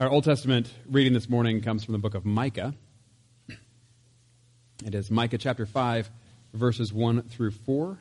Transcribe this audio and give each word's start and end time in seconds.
Our 0.00 0.08
Old 0.08 0.22
Testament 0.22 0.72
reading 0.88 1.12
this 1.12 1.28
morning 1.28 1.60
comes 1.60 1.82
from 1.82 1.90
the 1.90 1.98
book 1.98 2.14
of 2.14 2.24
Micah. 2.24 2.72
It 4.84 4.94
is 4.94 5.10
Micah 5.10 5.38
chapter 5.38 5.66
5, 5.66 6.08
verses 6.54 6.92
1 6.92 7.22
through 7.22 7.50
4. 7.50 7.98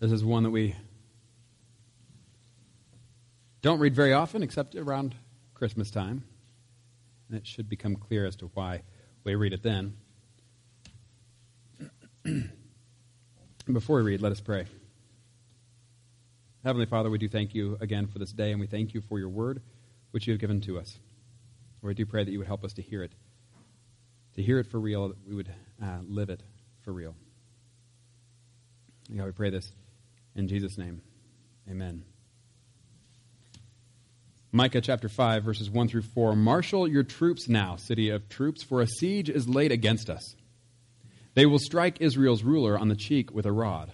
This 0.00 0.10
is 0.10 0.24
one 0.24 0.42
that 0.42 0.50
we 0.50 0.74
don't 3.60 3.78
read 3.78 3.94
very 3.94 4.12
often 4.12 4.42
except 4.42 4.74
around 4.74 5.14
Christmas 5.54 5.92
time. 5.92 6.24
And 7.28 7.38
it 7.38 7.46
should 7.46 7.68
become 7.68 7.94
clear 7.94 8.26
as 8.26 8.34
to 8.34 8.50
why 8.54 8.82
we 9.22 9.36
read 9.36 9.52
it 9.52 9.62
then. 9.62 9.96
Before 13.72 13.96
we 13.96 14.02
read, 14.02 14.20
let 14.20 14.32
us 14.32 14.40
pray. 14.40 14.66
Heavenly 16.62 16.84
Father, 16.84 17.08
we 17.08 17.16
do 17.16 17.28
thank 17.28 17.54
you 17.54 17.78
again 17.80 18.06
for 18.06 18.18
this 18.18 18.30
day, 18.30 18.50
and 18.50 18.60
we 18.60 18.66
thank 18.66 18.92
you 18.92 19.00
for 19.00 19.18
your 19.18 19.30
word, 19.30 19.62
which 20.10 20.26
you 20.26 20.34
have 20.34 20.40
given 20.40 20.60
to 20.62 20.78
us. 20.78 20.98
We 21.80 21.94
do 21.94 22.04
pray 22.04 22.22
that 22.22 22.30
you 22.30 22.38
would 22.38 22.46
help 22.46 22.64
us 22.64 22.74
to 22.74 22.82
hear 22.82 23.02
it, 23.02 23.12
to 24.34 24.42
hear 24.42 24.58
it 24.58 24.66
for 24.66 24.78
real, 24.78 25.08
that 25.08 25.26
we 25.26 25.34
would 25.34 25.48
uh, 25.82 26.00
live 26.06 26.28
it 26.28 26.42
for 26.84 26.92
real. 26.92 27.14
God, 29.16 29.24
we 29.24 29.32
pray 29.32 29.48
this 29.48 29.72
in 30.36 30.48
Jesus' 30.48 30.76
name. 30.76 31.00
Amen. 31.70 32.04
Micah 34.52 34.82
chapter 34.82 35.08
5, 35.08 35.44
verses 35.44 35.70
1 35.70 35.88
through 35.88 36.02
4. 36.02 36.36
Marshal 36.36 36.86
your 36.86 37.04
troops 37.04 37.48
now, 37.48 37.76
city 37.76 38.10
of 38.10 38.28
troops, 38.28 38.62
for 38.62 38.82
a 38.82 38.86
siege 38.86 39.30
is 39.30 39.48
laid 39.48 39.72
against 39.72 40.10
us. 40.10 40.36
They 41.34 41.46
will 41.46 41.58
strike 41.58 42.00
Israel's 42.00 42.42
ruler 42.42 42.78
on 42.78 42.88
the 42.88 42.96
cheek 42.96 43.32
with 43.32 43.46
a 43.46 43.52
rod. 43.52 43.92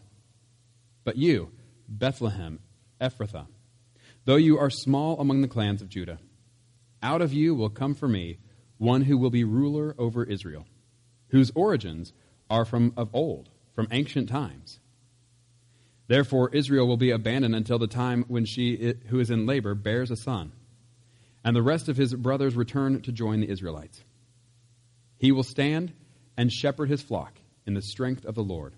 But 1.05 1.17
you, 1.17 1.51
Bethlehem, 1.89 2.61
Ephrathah, 3.01 3.47
though 4.25 4.37
you 4.37 4.59
are 4.59 4.71
small 4.71 5.21
among 5.21 5.41
the 5.41 5.49
clans 5.49 5.81
of 5.81 5.89
Judah, 5.89 6.19
out 7.03 7.23
of 7.23 7.33
you 7.33 7.55
will 7.55 7.71
come 7.71 7.95
for 7.95 8.09
me 8.09 8.39
one 8.77 9.03
who 9.03 9.17
will 9.17 9.31
be 9.31 9.45
ruler 9.45 9.95
over 9.99 10.25
Israel, 10.25 10.67
whose 11.29 11.53
origins 11.55 12.13
are 12.51 12.65
from 12.65 12.93
of 12.97 13.09
old, 13.15 13.51
from 13.75 13.89
ancient 13.91 14.29
times. 14.29 14.81
Therefore, 16.09 16.51
Israel 16.55 16.87
will 16.87 16.97
be 16.97 17.11
abandoned 17.11 17.55
until 17.55 17.79
the 17.79 17.87
time 17.87 18.25
when 18.29 18.45
she 18.45 18.95
who 19.09 19.21
is 19.21 19.31
in 19.31 19.47
labor 19.47 19.75
bears 19.75 20.11
a 20.11 20.17
son, 20.17 20.53
and 21.45 21.55
the 21.55 21.63
rest 21.63 21.89
of 21.89 21.97
his 21.97 22.15
brothers 22.15 22.57
return 22.57 23.01
to 23.03 23.13
join 23.13 23.41
the 23.41 23.51
Israelites. 23.51 24.03
He 25.19 25.33
will 25.33 25.43
stand 25.43 25.93
and 26.39 26.53
shepherd 26.53 26.89
his 26.89 27.03
flock 27.03 27.41
in 27.67 27.75
the 27.75 27.83
strength 27.83 28.25
of 28.25 28.37
the 28.37 28.45
Lord, 28.45 28.75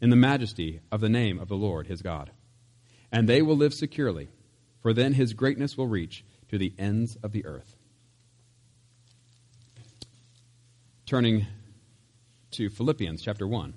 in 0.00 0.10
the 0.10 0.16
majesty 0.16 0.80
of 0.90 1.00
the 1.00 1.08
name 1.08 1.38
of 1.38 1.48
the 1.48 1.54
Lord 1.54 1.86
his 1.86 2.02
God. 2.02 2.32
And 3.12 3.28
they 3.28 3.40
will 3.42 3.56
live 3.56 3.72
securely, 3.72 4.28
for 4.80 4.92
then 4.92 5.14
his 5.14 5.32
greatness 5.32 5.78
will 5.78 5.86
reach 5.86 6.24
to 6.50 6.58
the 6.58 6.74
ends 6.78 7.16
of 7.22 7.30
the 7.30 7.46
earth. 7.46 7.76
Turning 11.06 11.46
to 12.50 12.68
Philippians 12.68 13.22
chapter 13.22 13.46
1. 13.46 13.72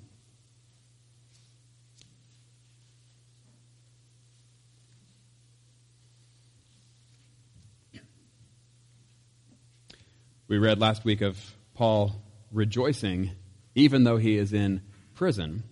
We 10.48 10.58
read 10.58 10.80
last 10.80 11.04
week 11.04 11.20
of 11.20 11.38
Paul 11.74 12.20
rejoicing 12.50 13.32
even 13.74 14.04
though 14.04 14.16
he 14.16 14.36
is 14.36 14.52
in 14.52 14.82
prison, 15.14 15.62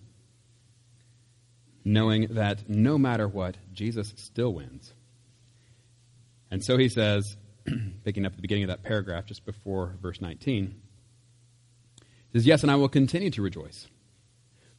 knowing 1.83 2.27
that 2.31 2.69
no 2.69 2.97
matter 2.97 3.27
what, 3.27 3.57
Jesus 3.73 4.13
still 4.17 4.53
wins. 4.53 4.93
And 6.51 6.63
so 6.63 6.77
he 6.77 6.89
says, 6.89 7.37
picking 8.03 8.25
up 8.25 8.35
the 8.35 8.41
beginning 8.41 8.63
of 8.65 8.69
that 8.69 8.83
paragraph 8.83 9.25
just 9.25 9.45
before 9.45 9.95
verse 10.01 10.21
19, 10.21 10.75
says, 12.33 12.45
Yes, 12.45 12.63
and 12.63 12.71
I 12.71 12.75
will 12.75 12.89
continue 12.89 13.29
to 13.31 13.41
rejoice. 13.41 13.87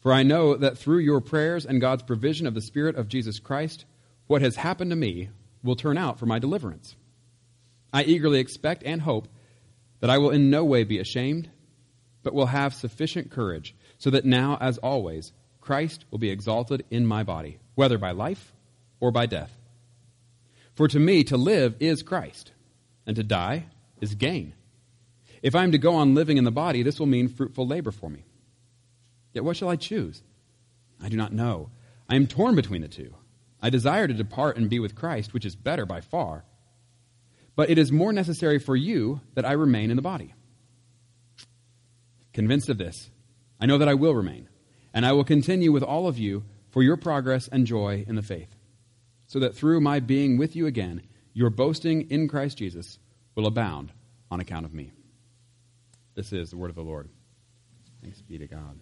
For 0.00 0.12
I 0.12 0.22
know 0.22 0.56
that 0.56 0.78
through 0.78 1.00
your 1.00 1.21
prayers 1.21 1.66
and 1.66 1.81
God's 1.81 2.03
provision 2.03 2.47
of 2.47 2.55
the 2.55 2.62
Spirit 2.62 2.97
of 2.97 3.09
Jesus 3.09 3.39
Christ, 3.39 3.84
what 4.27 4.43
has 4.43 4.56
happened 4.56 4.91
to 4.91 4.97
me 4.97 5.28
will 5.62 5.77
turn 5.77 5.99
out 5.99 6.19
for 6.19 6.27
my 6.27 6.39
deliverance. 6.39 6.97
I 7.93 8.05
eagerly 8.05 8.41
expect 8.41 8.83
and 8.84 9.03
hope 9.03 9.28
that 10.00 10.10
I 10.10 10.19
will 10.19 10.31
in 10.31 10.49
no 10.49 10.65
way 10.65 10.84
be 10.84 10.99
ashamed, 10.99 11.50
but 12.23 12.35
will 12.35 12.47
have 12.47 12.75
sufficient 12.75 13.31
courage, 13.31 13.75
so 13.99 14.11
that 14.11 14.25
now, 14.25 14.59
as 14.61 14.79
always, 14.79 15.33
Christ 15.61 16.05
will 16.11 16.19
be 16.19 16.31
exalted 16.31 16.85
in 16.91 17.07
my 17.07 17.23
body, 17.23 17.59
whether 17.75 17.99
by 17.99 18.11
life 18.13 18.53
or 18.99 19.11
by 19.11 19.27
death. 19.27 19.57
For 20.75 20.89
to 20.89 20.99
me, 20.99 21.25
to 21.25 21.37
live 21.37 21.77
is 21.81 22.03
Christ, 22.03 22.53
and 23.07 23.17
to 23.17 23.23
die 23.23 23.67
is 24.01 24.15
gain. 24.15 24.55
If 25.43 25.55
I 25.55 25.65
am 25.65 25.73
to 25.73 25.79
go 25.79 25.95
on 25.95 26.15
living 26.15 26.37
in 26.37 26.45
the 26.45 26.51
body, 26.51 26.83
this 26.83 26.99
will 26.99 27.07
mean 27.07 27.29
fruitful 27.29 27.67
labor 27.67 27.91
for 27.91 28.11
me. 28.11 28.25
Yet 29.33 29.45
what 29.45 29.57
shall 29.57 29.69
I 29.69 29.77
choose? 29.77 30.23
I 31.03 31.09
do 31.09 31.17
not 31.17 31.33
know. 31.33 31.71
I 32.09 32.17
am 32.17 32.27
torn 32.27 32.55
between 32.57 32.83
the 32.83 32.89
two. 32.89 33.15
I 33.63 33.71
desire 33.71 34.07
to 34.07 34.15
depart 34.15 34.57
and 34.57 34.69
be 34.69 34.79
with 34.79 34.95
Christ, 34.95 35.33
which 35.33 35.45
is 35.45 35.57
better 35.57 35.87
by 35.87 36.01
far 36.01 36.45
but 37.61 37.69
it 37.69 37.77
is 37.77 37.93
more 37.93 38.11
necessary 38.11 38.59
for 38.59 38.75
you 38.75 39.21
that 39.35 39.45
I 39.45 39.53
remain 39.53 39.91
in 39.91 39.97
the 39.97 40.03
body. 40.03 40.33
Convinced 42.33 42.69
of 42.69 42.79
this, 42.79 43.11
I 43.61 43.67
know 43.67 43.79
that 43.79 43.89
I 43.89 43.95
will 43.95 44.15
remain, 44.15 44.49
and 44.95 45.05
I 45.05 45.13
will 45.13 45.25
continue 45.25 45.73
with 45.73 45.83
all 45.83 46.07
of 46.07 46.19
you 46.19 46.45
for 46.71 46.83
your 46.83 46.97
progress 46.97 47.49
and 47.49 47.67
joy 47.67 48.05
in 48.07 48.15
the 48.15 48.23
faith, 48.23 48.57
so 49.27 49.41
that 49.41 49.55
through 49.55 49.81
my 49.81 50.01
being 50.01 50.39
with 50.39 50.55
you 50.55 50.67
again, 50.67 51.03
your 51.33 51.51
boasting 51.51 52.11
in 52.11 52.29
Christ 52.29 52.59
Jesus 52.59 52.99
will 53.35 53.47
abound 53.47 53.93
on 54.31 54.41
account 54.41 54.65
of 54.65 54.75
me. 54.75 54.93
This 56.15 56.33
is 56.33 56.51
the 56.51 56.57
word 56.57 56.71
of 56.71 56.77
the 56.77 56.83
Lord. 56.83 57.09
Thanks 58.03 58.21
be 58.23 58.39
to 58.39 58.47
God. 58.47 58.79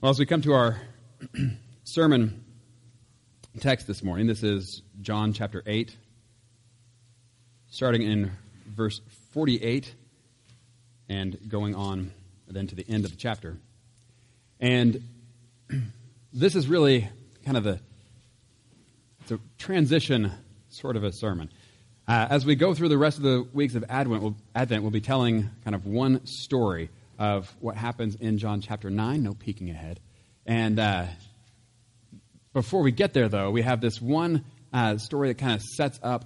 Well, 0.00 0.10
as 0.10 0.18
we 0.18 0.26
come 0.26 0.42
to 0.42 0.52
our 0.52 0.82
sermon 1.84 2.43
text 3.60 3.86
this 3.86 4.02
morning, 4.02 4.26
this 4.26 4.42
is 4.42 4.82
John 5.00 5.32
chapter 5.32 5.62
8, 5.64 5.96
starting 7.68 8.02
in 8.02 8.32
verse 8.66 9.00
48 9.32 9.94
and 11.08 11.38
going 11.48 11.74
on 11.74 12.10
then 12.48 12.66
to 12.66 12.74
the 12.74 12.84
end 12.88 13.04
of 13.04 13.12
the 13.12 13.16
chapter. 13.16 13.56
And 14.58 15.02
this 16.32 16.56
is 16.56 16.66
really 16.66 17.08
kind 17.44 17.56
of 17.56 17.64
the 17.64 17.80
it's 19.20 19.30
a 19.30 19.38
transition 19.56 20.32
sort 20.68 20.96
of 20.96 21.04
a 21.04 21.12
sermon. 21.12 21.50
Uh, 22.06 22.26
as 22.28 22.44
we 22.44 22.56
go 22.56 22.74
through 22.74 22.88
the 22.90 22.98
rest 22.98 23.16
of 23.16 23.22
the 23.22 23.46
weeks 23.54 23.74
of 23.76 23.84
Advent 23.88 24.22
we'll, 24.22 24.36
Advent, 24.54 24.82
we'll 24.82 24.90
be 24.90 25.00
telling 25.00 25.48
kind 25.62 25.74
of 25.74 25.86
one 25.86 26.26
story 26.26 26.90
of 27.18 27.54
what 27.60 27.76
happens 27.76 28.16
in 28.16 28.36
John 28.36 28.60
chapter 28.60 28.90
9. 28.90 29.22
No 29.22 29.32
peeking 29.32 29.70
ahead. 29.70 30.00
And 30.44 30.78
uh, 30.78 31.06
before 32.54 32.82
we 32.82 32.92
get 32.92 33.12
there, 33.12 33.28
though, 33.28 33.50
we 33.50 33.62
have 33.62 33.80
this 33.80 34.00
one 34.00 34.44
uh, 34.72 34.96
story 34.96 35.28
that 35.28 35.38
kind 35.38 35.54
of 35.54 35.62
sets 35.62 35.98
up 36.02 36.24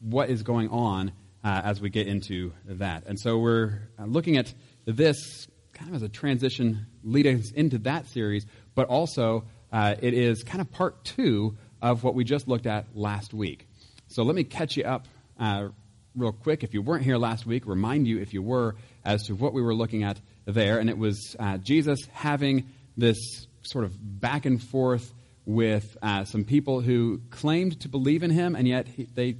what 0.00 0.28
is 0.28 0.42
going 0.42 0.68
on 0.68 1.12
uh, 1.44 1.62
as 1.64 1.80
we 1.80 1.90
get 1.90 2.08
into 2.08 2.52
that. 2.66 3.06
And 3.06 3.18
so 3.18 3.38
we're 3.38 3.88
uh, 3.98 4.04
looking 4.04 4.36
at 4.36 4.52
this 4.84 5.46
kind 5.72 5.90
of 5.90 5.96
as 5.96 6.02
a 6.02 6.08
transition 6.08 6.86
leading 7.04 7.38
us 7.38 7.52
into 7.52 7.78
that 7.78 8.06
series, 8.08 8.44
but 8.74 8.88
also 8.88 9.44
uh, 9.72 9.94
it 10.02 10.12
is 10.12 10.42
kind 10.42 10.60
of 10.60 10.70
part 10.72 11.04
two 11.04 11.56
of 11.80 12.02
what 12.02 12.14
we 12.14 12.24
just 12.24 12.48
looked 12.48 12.66
at 12.66 12.96
last 12.96 13.32
week. 13.32 13.68
So 14.08 14.24
let 14.24 14.34
me 14.34 14.42
catch 14.44 14.76
you 14.76 14.84
up 14.84 15.06
uh, 15.38 15.68
real 16.16 16.32
quick. 16.32 16.64
If 16.64 16.74
you 16.74 16.82
weren't 16.82 17.04
here 17.04 17.16
last 17.16 17.46
week, 17.46 17.64
remind 17.64 18.08
you 18.08 18.18
if 18.18 18.34
you 18.34 18.42
were 18.42 18.74
as 19.04 19.22
to 19.28 19.36
what 19.36 19.52
we 19.52 19.62
were 19.62 19.74
looking 19.74 20.02
at 20.02 20.20
there. 20.46 20.80
And 20.80 20.90
it 20.90 20.98
was 20.98 21.36
uh, 21.38 21.58
Jesus 21.58 22.00
having 22.12 22.66
this 22.96 23.46
sort 23.62 23.84
of 23.84 23.94
back 24.20 24.46
and 24.46 24.60
forth 24.60 25.14
with 25.50 25.96
uh, 26.00 26.24
some 26.24 26.44
people 26.44 26.80
who 26.80 27.20
claimed 27.30 27.80
to 27.80 27.88
believe 27.88 28.22
in 28.22 28.30
him, 28.30 28.54
and 28.54 28.68
yet 28.68 28.86
he, 28.86 29.04
they 29.04 29.36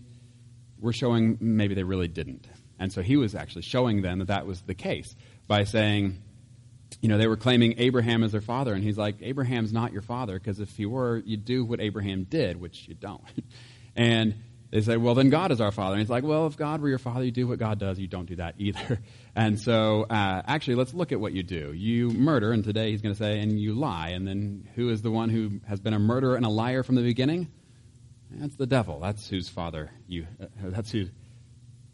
were 0.79 0.93
showing 0.93 1.39
maybe 1.41 1.75
they 1.75 1.85
really 1.85 2.09
didn't. 2.09 2.49
And 2.79 2.93
so 2.93 3.03
he 3.03 3.17
was 3.17 3.35
actually 3.35 3.63
showing 3.63 4.03
them 4.03 4.19
that 4.19 4.29
that 4.29 4.47
was 4.47 4.61
the 4.63 4.75
case 4.75 5.15
by 5.47 5.65
saying, 5.65 6.21
you 7.01 7.09
know, 7.09 7.19
they 7.19 7.27
were 7.27 7.37
claiming 7.37 7.75
Abraham 7.79 8.25
as 8.25 8.33
their 8.33 8.41
father, 8.41 8.75
and 8.75 8.83
he's 8.83 8.99
like, 8.99 9.17
Abraham's 9.23 9.73
not 9.73 9.93
your 9.93 10.03
father, 10.03 10.35
because 10.35 10.59
if 10.59 10.77
he 10.77 10.87
were, 10.87 11.19
you'd 11.25 11.45
do 11.45 11.65
what 11.65 11.81
Abraham 11.81 12.25
did, 12.25 12.61
which 12.61 12.89
you 12.89 12.95
don't. 12.95 13.23
and 13.97 14.35
they 14.71 14.81
say, 14.83 14.97
well, 14.97 15.15
then 15.15 15.31
God 15.31 15.51
is 15.51 15.61
our 15.61 15.73
father. 15.73 15.95
And 15.95 16.01
he's 16.01 16.11
like, 16.11 16.23
well, 16.23 16.47
if 16.47 16.57
God 16.57 16.81
were 16.81 16.89
your 16.89 16.99
father, 16.99 17.25
you 17.25 17.33
do 17.33 17.49
what 17.49 17.59
God 17.59 17.81
does. 17.81 17.99
You 17.99 18.07
don't 18.07 18.27
do 18.27 18.37
that 18.37 18.55
either. 18.59 19.01
And 19.37 19.61
so, 19.61 20.07
uh, 20.11 20.43
actually, 20.45 20.75
let's 20.75 20.93
look 20.93 21.13
at 21.13 21.21
what 21.21 21.33
you 21.33 21.45
do. 21.45 21.73
You 21.73 22.11
murder, 22.11 22.51
and 22.51 22.65
today 22.65 22.91
he's 22.91 23.01
going 23.01 23.15
to 23.15 23.19
say, 23.19 23.39
and 23.39 23.61
you 23.61 23.75
lie. 23.75 24.09
And 24.09 24.27
then 24.27 24.69
who 24.75 24.91
is 24.91 25.03
the 25.03 25.11
one 25.11 25.29
who 25.29 25.61
has 25.69 25.79
been 25.79 25.95
a 25.95 26.01
murderer 26.01 26.35
and 26.35 26.45
a 26.45 26.49
liar 26.49 26.83
from 26.83 26.97
the 26.97 27.03
beginning? 27.03 27.49
That's 28.33 28.57
the 28.57 28.67
devil. 28.67 28.99
That's 28.99 29.29
whose 29.29 29.49
father 29.49 29.93
you, 30.09 30.27
uh, 30.43 30.47
that's 30.65 30.91
who 30.91 31.07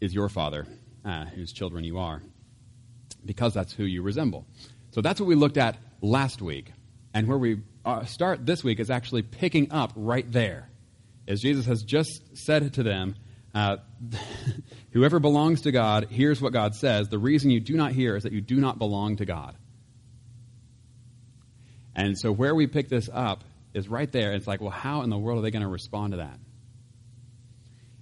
is 0.01 0.15
your 0.15 0.29
father, 0.29 0.65
uh, 1.05 1.25
whose 1.25 1.53
children 1.53 1.83
you 1.83 1.99
are, 1.99 2.23
because 3.23 3.53
that's 3.53 3.71
who 3.71 3.83
you 3.83 4.01
resemble. 4.01 4.47
So 4.91 5.01
that's 5.01 5.19
what 5.19 5.27
we 5.27 5.35
looked 5.35 5.57
at 5.57 5.77
last 6.01 6.41
week. 6.41 6.73
And 7.13 7.27
where 7.27 7.37
we 7.37 7.61
uh, 7.85 8.05
start 8.05 8.45
this 8.45 8.63
week 8.63 8.79
is 8.79 8.89
actually 8.89 9.21
picking 9.21 9.71
up 9.71 9.93
right 9.95 10.29
there. 10.31 10.69
As 11.27 11.41
Jesus 11.41 11.65
has 11.65 11.83
just 11.83 12.37
said 12.37 12.73
to 12.75 12.83
them, 12.83 13.15
uh, 13.53 13.77
whoever 14.91 15.19
belongs 15.19 15.61
to 15.61 15.71
God 15.71 16.07
hears 16.09 16.41
what 16.41 16.53
God 16.53 16.75
says. 16.75 17.09
The 17.09 17.19
reason 17.19 17.49
you 17.49 17.59
do 17.59 17.75
not 17.75 17.91
hear 17.91 18.15
is 18.15 18.23
that 18.23 18.31
you 18.31 18.41
do 18.41 18.55
not 18.57 18.77
belong 18.77 19.17
to 19.17 19.25
God. 19.25 19.55
And 21.95 22.17
so 22.17 22.31
where 22.31 22.53
we 22.53 22.67
pick 22.67 22.89
this 22.89 23.09
up 23.11 23.43
is 23.73 23.87
right 23.87 24.11
there. 24.11 24.33
It's 24.33 24.47
like, 24.47 24.61
well, 24.61 24.69
how 24.69 25.01
in 25.01 25.09
the 25.09 25.17
world 25.17 25.39
are 25.39 25.41
they 25.41 25.51
going 25.51 25.63
to 25.63 25.67
respond 25.67 26.11
to 26.11 26.17
that? 26.17 26.39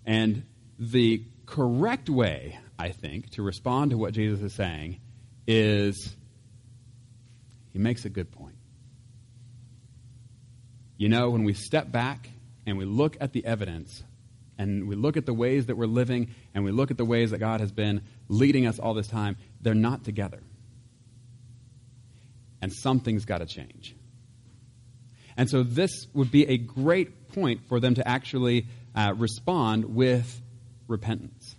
And 0.06 0.44
the 0.77 1.24
correct 1.45 2.10
way, 2.10 2.60
I 2.77 2.89
think, 2.89 3.31
to 3.31 3.42
respond 3.42 3.92
to 3.92 3.98
what 3.98 4.13
Jesus 4.13 4.42
is 4.42 4.54
saying 4.54 5.00
is 5.48 6.16
he 7.72 7.80
makes 7.80 8.06
a 8.06 8.10
good 8.10 8.31
point. 8.31 8.56
You 10.98 11.10
know, 11.10 11.30
when 11.30 11.44
we 11.44 11.54
step 11.54 11.92
back 11.92 12.30
and 12.65 12.77
we 12.77 12.85
look 12.85 13.17
at 13.19 13.33
the 13.33 13.45
evidence 13.45 14.03
and 14.57 14.88
we 14.88 14.95
look 14.95 15.17
at 15.17 15.25
the 15.25 15.33
ways 15.33 15.65
that 15.67 15.75
we're 15.75 15.85
living 15.85 16.33
and 16.53 16.63
we 16.63 16.71
look 16.71 16.91
at 16.91 16.97
the 16.97 17.06
ways 17.06 17.31
that 17.31 17.39
God 17.39 17.59
has 17.59 17.71
been 17.71 18.01
leading 18.29 18.65
us 18.65 18.79
all 18.79 18.94
this 18.94 19.07
time, 19.07 19.38
they're 19.62 19.73
not 19.73 20.03
together. 20.03 20.41
And 22.62 22.71
something's 22.71 23.25
got 23.25 23.39
to 23.39 23.45
change. 23.45 23.95
And 25.38 25.50
so 25.50 25.63
this 25.63 26.07
would 26.13 26.31
be 26.31 26.47
a 26.47 26.57
great 26.57 27.29
point 27.29 27.67
for 27.67 27.79
them 27.79 27.95
to 27.95 28.07
actually 28.07 28.67
uh, 28.95 29.13
respond 29.17 29.83
with 29.94 30.41
repentance, 30.88 31.56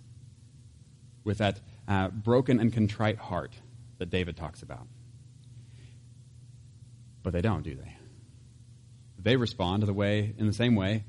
with 1.23 1.37
that 1.37 1.59
uh, 1.87 2.09
broken 2.09 2.59
and 2.59 2.73
contrite 2.73 3.17
heart 3.17 3.53
that 3.99 4.09
David 4.09 4.35
talks 4.35 4.63
about. 4.63 4.87
But 7.21 7.33
they 7.33 7.41
don't, 7.41 7.61
do 7.61 7.75
they? 7.75 7.96
They 9.19 9.35
respond 9.35 9.83
the 9.83 9.93
way, 9.93 10.33
in 10.37 10.47
the 10.47 10.53
same 10.53 10.75
way 10.75 11.03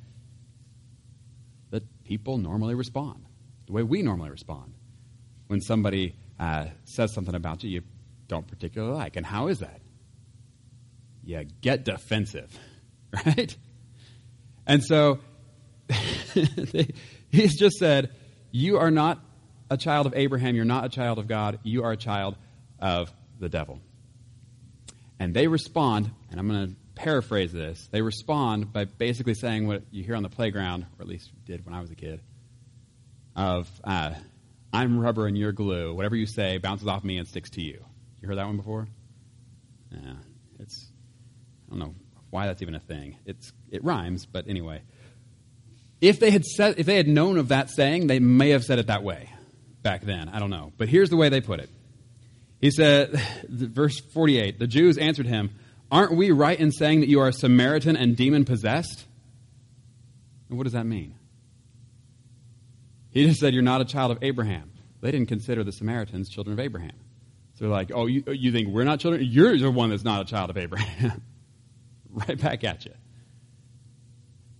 that 1.71 1.83
people 2.05 2.39
normally 2.39 2.75
respond, 2.75 3.25
the 3.67 3.73
way 3.73 3.83
we 3.83 4.03
normally 4.03 4.31
respond. 4.31 4.75
When 5.47 5.61
somebody 5.61 6.15
uh, 6.39 6.67
says 6.85 7.13
something 7.13 7.35
about 7.35 7.65
you 7.65 7.71
you 7.71 7.83
don't 8.29 8.47
particularly 8.47 8.95
like. 8.95 9.17
And 9.17 9.25
how 9.25 9.49
is 9.49 9.61
that? 9.61 9.81
You 11.25 11.45
get 11.61 11.85
defensive, 11.85 12.57
right? 13.27 13.57
And 14.67 14.85
so 14.85 15.21
he's 17.31 17.57
just 17.57 17.79
said, 17.79 18.11
You 18.51 18.79
are 18.79 18.91
not 18.91 19.19
a 19.71 19.77
child 19.77 20.07
of 20.07 20.15
Abraham, 20.15 20.55
you're 20.55 20.65
not 20.65 20.85
a 20.85 20.89
child 20.89 21.19
of 21.19 21.27
God, 21.27 21.59
you 21.63 21.85
are 21.85 21.93
a 21.93 21.97
child 21.97 22.37
of 22.79 23.13
the 23.39 23.49
devil. 23.49 23.81
And 25.19 25.35
they 25.35 25.49
respond, 25.49 26.11
and 26.31 26.39
I'm 26.39 26.49
going 26.49 26.69
to 26.69 26.75
paraphrase 26.99 27.53
this. 27.53 27.89
They 27.93 28.03
respond 28.03 28.73
by 28.73 28.85
basically 28.85 29.35
saying 29.35 29.67
what 29.67 29.83
you 29.91 30.03
hear 30.03 30.17
on 30.17 30.25
the 30.25 30.29
playground, 30.29 30.83
or 30.99 31.03
at 31.03 31.09
least 31.09 31.31
did 31.47 31.65
when 31.65 31.75
I 31.75 31.81
was 31.81 31.91
a 31.91 31.95
kid, 31.95 32.21
of 33.37 33.69
uh, 33.85 34.15
I'm 34.73 34.99
rubber 34.99 35.27
and 35.27 35.39
you're 35.39 35.53
glue. 35.53 35.95
Whatever 35.95 36.17
you 36.17 36.27
say 36.27 36.59
bounces 36.59 36.89
off 36.89 37.05
me 37.05 37.17
and 37.17 37.27
sticks 37.27 37.51
to 37.51 37.63
you. 37.63 37.85
You 38.21 38.29
heard 38.29 38.39
that 38.39 38.47
one 38.47 38.57
before? 38.57 38.89
Yeah, 39.93 40.15
it's 40.59 40.91
I 41.69 41.71
don't 41.71 41.79
know 41.79 41.95
why 42.31 42.47
that's 42.47 42.63
even 42.63 42.75
a 42.75 42.81
thing. 42.81 43.17
It's 43.25 43.53
it 43.71 43.85
rhymes, 43.85 44.27
but 44.27 44.49
anyway. 44.49 44.83
If 46.01 46.21
they 46.21 46.31
had 46.31 46.45
said 46.45 46.75
if 46.79 46.87
they 46.87 46.97
had 46.97 47.09
known 47.09 47.39
of 47.39 47.49
that 47.49 47.71
saying, 47.71 48.09
they 48.09 48.19
may 48.19 48.51
have 48.51 48.65
said 48.65 48.81
it 48.81 48.89
that 48.89 49.05
way 49.05 49.31
back 49.83 50.03
then. 50.03 50.29
I 50.29 50.41
don't 50.41 50.51
know. 50.51 50.73
But 50.77 50.89
here's 50.89 51.11
the 51.11 51.17
way 51.17 51.29
they 51.29 51.41
put 51.41 51.61
it. 51.61 51.71
He 52.61 52.73
said, 52.73 53.11
verse 53.49 54.01
48 54.01 54.59
The 54.59 54.67
Jews 54.67 54.99
answered 54.99 55.27
him, 55.27 55.51
Aren't 55.91 56.13
we 56.13 56.31
right 56.31 56.59
in 56.59 56.71
saying 56.71 57.01
that 57.01 57.09
you 57.09 57.21
are 57.21 57.29
a 57.29 57.33
Samaritan 57.33 57.97
and 57.97 58.17
demon 58.17 58.45
possessed? 58.45 59.07
And 60.49 60.59
what 60.59 60.65
does 60.65 60.75
that 60.75 60.87
mean? 60.87 61.15
He 63.11 63.27
just 63.27 63.41
said, 63.41 63.55
You're 63.55 63.63
not 63.63 63.81
a 63.81 63.85
child 63.85 64.11
of 64.11 64.19
Abraham. 64.23 64.71
They 65.01 65.11
didn't 65.11 65.29
consider 65.29 65.65
the 65.65 65.73
Samaritans 65.73 66.29
children 66.29 66.53
of 66.53 66.61
Abraham. 66.61 66.97
So 67.55 67.65
they're 67.65 67.73
like, 67.73 67.91
Oh, 67.95 68.07
you, 68.07 68.23
you 68.27 68.53
think 68.53 68.69
we're 68.69 68.85
not 68.85 69.01
children? 69.01 69.25
You're 69.25 69.57
the 69.57 69.71
one 69.71 69.91
that's 69.91 70.05
not 70.05 70.23
a 70.23 70.25
child 70.25 70.51
of 70.51 70.57
Abraham. 70.57 71.23
right 72.11 72.41
back 72.41 72.65
at 72.65 72.85
you. 72.85 72.93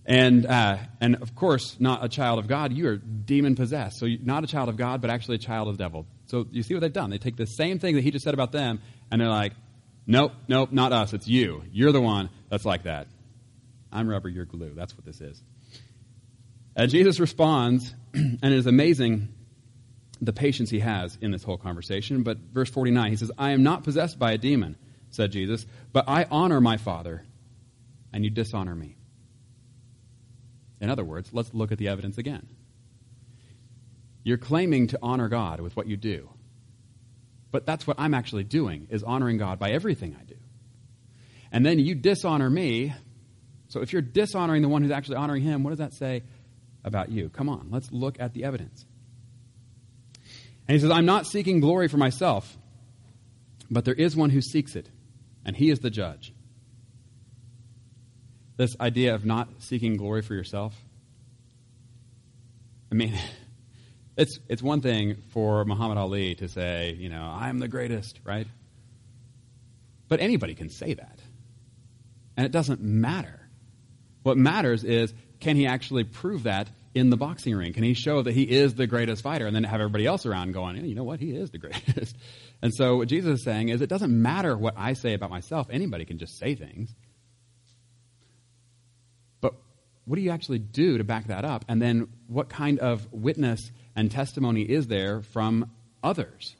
And, 0.05 0.47
uh, 0.47 0.77
and 0.99 1.17
of 1.17 1.35
course, 1.35 1.77
not 1.79 2.03
a 2.03 2.09
child 2.09 2.39
of 2.39 2.47
God. 2.47 2.73
You 2.73 2.87
are 2.89 2.97
demon 2.97 3.55
possessed. 3.55 3.99
So 3.99 4.07
you're 4.07 4.19
not 4.23 4.43
a 4.43 4.47
child 4.47 4.67
of 4.67 4.75
God, 4.75 5.01
but 5.01 5.11
actually 5.11 5.35
a 5.35 5.39
child 5.39 5.67
of 5.67 5.77
the 5.77 5.83
devil. 5.83 6.07
So 6.25 6.47
you 6.49 6.63
see 6.63 6.73
what 6.73 6.81
they've 6.81 6.91
done? 6.91 7.11
They 7.11 7.19
take 7.19 7.35
the 7.35 7.45
same 7.45 7.77
thing 7.77 7.93
that 7.95 8.03
he 8.03 8.09
just 8.09 8.25
said 8.25 8.33
about 8.33 8.51
them, 8.51 8.81
and 9.11 9.21
they're 9.21 9.29
like, 9.29 9.53
nope, 10.09 10.33
nope, 10.47 10.71
not 10.71 10.91
us. 10.91 11.13
It's 11.13 11.27
you. 11.27 11.63
You're 11.71 11.91
the 11.91 12.01
one 12.01 12.29
that's 12.49 12.65
like 12.65 12.83
that. 12.83 13.07
I'm 13.91 14.09
rubber, 14.09 14.29
you're 14.29 14.45
glue. 14.45 14.73
That's 14.75 14.95
what 14.95 15.05
this 15.05 15.21
is. 15.21 15.41
And 16.75 16.91
Jesus 16.91 17.19
responds, 17.19 17.93
and 18.13 18.39
it 18.43 18.51
is 18.51 18.67
amazing 18.67 19.29
the 20.21 20.33
patience 20.33 20.69
he 20.69 20.79
has 20.79 21.17
in 21.21 21.31
this 21.31 21.43
whole 21.43 21.57
conversation. 21.57 22.23
But 22.23 22.37
verse 22.37 22.69
49, 22.69 23.11
he 23.11 23.17
says, 23.17 23.31
I 23.37 23.51
am 23.51 23.63
not 23.63 23.83
possessed 23.83 24.19
by 24.19 24.33
a 24.33 24.37
demon, 24.37 24.75
said 25.09 25.31
Jesus, 25.31 25.65
but 25.93 26.05
I 26.07 26.25
honor 26.29 26.59
my 26.59 26.77
Father, 26.77 27.23
and 28.11 28.23
you 28.23 28.29
dishonor 28.29 28.75
me. 28.75 28.97
In 30.81 30.89
other 30.89 31.03
words, 31.03 31.29
let's 31.33 31.53
look 31.53 31.71
at 31.71 31.77
the 31.77 31.89
evidence 31.89 32.17
again. 32.17 32.47
You're 34.23 34.37
claiming 34.37 34.87
to 34.87 34.99
honor 35.01 35.27
God 35.27 35.59
with 35.59 35.75
what 35.75 35.87
you 35.87 35.97
do. 35.97 36.29
But 37.51 37.65
that's 37.65 37.87
what 37.87 37.99
I'm 37.99 38.13
actually 38.13 38.43
doing, 38.43 38.87
is 38.89 39.03
honoring 39.03 39.37
God 39.37 39.59
by 39.59 39.71
everything 39.71 40.15
I 40.19 40.23
do. 40.23 40.35
And 41.51 41.65
then 41.65 41.79
you 41.79 41.95
dishonor 41.95 42.49
me. 42.49 42.93
So 43.69 43.81
if 43.81 43.91
you're 43.91 44.01
dishonoring 44.01 44.61
the 44.61 44.69
one 44.69 44.83
who's 44.83 44.91
actually 44.91 45.17
honoring 45.17 45.43
him, 45.43 45.63
what 45.63 45.71
does 45.71 45.79
that 45.79 45.93
say 45.93 46.23
about 46.83 47.09
you? 47.09 47.29
Come 47.29 47.49
on, 47.49 47.69
let's 47.71 47.91
look 47.91 48.19
at 48.19 48.33
the 48.33 48.43
evidence. 48.43 48.85
And 50.67 50.75
he 50.75 50.79
says, 50.79 50.91
I'm 50.91 51.05
not 51.05 51.25
seeking 51.25 51.59
glory 51.59 51.87
for 51.87 51.97
myself, 51.97 52.57
but 53.71 53.85
there 53.85 53.95
is 53.95 54.15
one 54.15 54.29
who 54.29 54.41
seeks 54.41 54.75
it, 54.75 54.89
and 55.43 55.55
he 55.55 55.71
is 55.71 55.79
the 55.79 55.89
judge 55.89 56.33
this 58.59 58.75
idea 58.81 59.15
of 59.15 59.23
not 59.23 59.47
seeking 59.59 59.95
glory 59.95 60.21
for 60.21 60.33
yourself? 60.33 60.75
I 62.91 62.95
mean, 62.95 63.17
it's, 64.19 64.37
it's 64.49 64.61
one 64.61 64.81
thing 64.81 65.15
for 65.29 65.63
Muhammad 65.63 65.97
Ali 65.97 66.35
to 66.35 66.49
say, 66.49 66.93
you 66.99 67.07
know, 67.07 67.21
I'm 67.23 67.59
the 67.59 67.69
greatest, 67.69 68.19
right? 68.25 68.47
But 70.09 70.19
anybody 70.19 70.55
can 70.55 70.69
say 70.69 70.93
that. 70.93 71.19
And 72.35 72.45
it 72.45 72.51
doesn't 72.51 72.81
matter. 72.81 73.39
What 74.23 74.37
matters 74.37 74.83
is 74.83 75.13
can 75.39 75.55
he 75.55 75.67
actually 75.67 76.03
prove 76.03 76.43
that 76.43 76.69
in 76.93 77.09
the 77.09 77.15
boxing 77.15 77.55
ring? 77.55 77.71
Can 77.71 77.83
he 77.83 77.93
show 77.93 78.21
that 78.21 78.33
he 78.33 78.43
is 78.43 78.75
the 78.75 78.87
greatest 78.87 79.23
fighter 79.23 79.47
and 79.47 79.55
then 79.55 79.63
have 79.63 79.79
everybody 79.79 80.05
else 80.05 80.25
around 80.25 80.51
going, 80.51 80.83
you 80.83 80.95
know 80.95 81.05
what, 81.05 81.21
he 81.21 81.31
is 81.31 81.51
the 81.51 81.57
greatest? 81.65 82.17
And 82.61 82.73
so 82.73 82.97
what 82.97 83.07
Jesus 83.07 83.39
is 83.39 83.45
saying 83.45 83.69
is 83.69 83.81
it 83.81 83.87
doesn't 83.87 84.11
matter 84.11 84.57
what 84.57 84.73
I 84.75 84.93
say 84.93 85.13
about 85.13 85.29
myself. 85.29 85.67
Anybody 85.71 86.03
can 86.03 86.17
just 86.17 86.37
say 86.37 86.55
things 86.55 86.93
what 90.09 90.15
do 90.15 90.23
you 90.23 90.31
actually 90.31 90.57
do 90.57 90.97
to 90.97 91.03
back 91.03 91.27
that 91.27 91.45
up? 91.45 91.65
And 91.67 91.79
then 91.79 92.07
what 92.25 92.49
kind 92.49 92.79
of 92.79 93.07
witness 93.13 93.69
and 93.95 94.09
testimony 94.09 94.63
is 94.63 94.87
there 94.87 95.21
from 95.21 95.69
others? 96.01 96.55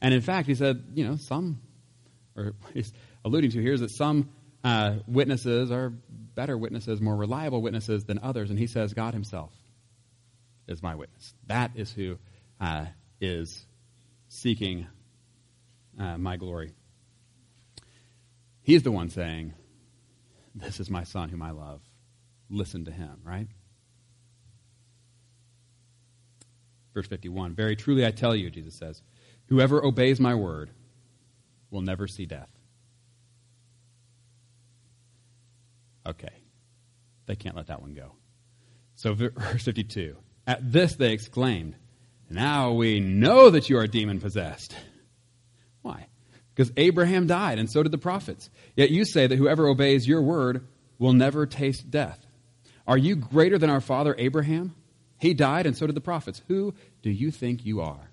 And 0.00 0.14
in 0.14 0.22
fact, 0.22 0.48
he 0.48 0.54
said, 0.54 0.84
you 0.94 1.06
know, 1.06 1.16
some, 1.16 1.60
or 2.34 2.54
he's 2.72 2.90
alluding 3.26 3.50
to 3.50 3.60
here 3.60 3.74
is 3.74 3.80
that 3.80 3.90
some 3.90 4.30
uh, 4.64 5.00
witnesses 5.06 5.70
are 5.70 5.90
better 6.34 6.56
witnesses, 6.56 6.98
more 6.98 7.14
reliable 7.14 7.60
witnesses 7.60 8.06
than 8.06 8.20
others. 8.22 8.48
And 8.48 8.58
he 8.58 8.66
says, 8.66 8.94
God 8.94 9.12
himself 9.12 9.52
is 10.66 10.82
my 10.82 10.94
witness. 10.94 11.34
That 11.46 11.72
is 11.74 11.92
who 11.92 12.16
uh, 12.58 12.86
is 13.20 13.66
seeking 14.30 14.86
uh, 16.00 16.16
my 16.16 16.38
glory. 16.38 16.72
He's 18.62 18.82
the 18.82 18.92
one 18.92 19.10
saying, 19.10 19.52
This 20.54 20.80
is 20.80 20.88
my 20.88 21.04
son 21.04 21.28
whom 21.28 21.42
I 21.42 21.50
love 21.50 21.82
listen 22.50 22.84
to 22.86 22.90
him, 22.90 23.20
right? 23.24 23.48
Verse 26.94 27.06
51 27.06 27.54
Very 27.54 27.76
truly 27.76 28.04
I 28.06 28.10
tell 28.10 28.34
you, 28.34 28.50
Jesus 28.50 28.74
says, 28.74 29.02
whoever 29.46 29.84
obeys 29.84 30.20
my 30.20 30.34
word 30.34 30.70
will 31.70 31.82
never 31.82 32.06
see 32.06 32.26
death. 32.26 32.48
Okay. 36.06 36.32
They 37.26 37.36
can't 37.36 37.56
let 37.56 37.66
that 37.66 37.82
one 37.82 37.94
go. 37.94 38.12
So, 38.94 39.14
verse 39.14 39.64
52 39.64 40.16
At 40.46 40.72
this 40.72 40.96
they 40.96 41.12
exclaimed, 41.12 41.76
Now 42.30 42.72
we 42.72 43.00
know 43.00 43.50
that 43.50 43.68
you 43.68 43.78
are 43.78 43.86
demon 43.86 44.20
possessed. 44.20 44.74
Why? 45.82 46.06
Because 46.54 46.72
Abraham 46.76 47.26
died, 47.26 47.58
and 47.58 47.70
so 47.70 47.82
did 47.82 47.92
the 47.92 47.98
prophets. 47.98 48.50
Yet 48.74 48.90
you 48.90 49.04
say 49.04 49.26
that 49.26 49.36
whoever 49.36 49.68
obeys 49.68 50.08
your 50.08 50.22
word 50.22 50.66
will 50.98 51.12
never 51.12 51.46
taste 51.46 51.90
death. 51.90 52.26
Are 52.88 52.96
you 52.98 53.16
greater 53.16 53.58
than 53.58 53.68
our 53.68 53.82
father 53.82 54.14
Abraham? 54.16 54.74
He 55.18 55.34
died, 55.34 55.66
and 55.66 55.76
so 55.76 55.86
did 55.86 55.94
the 55.94 56.00
prophets. 56.00 56.40
Who 56.48 56.74
do 57.02 57.10
you 57.10 57.30
think 57.30 57.66
you 57.66 57.82
are? 57.82 58.10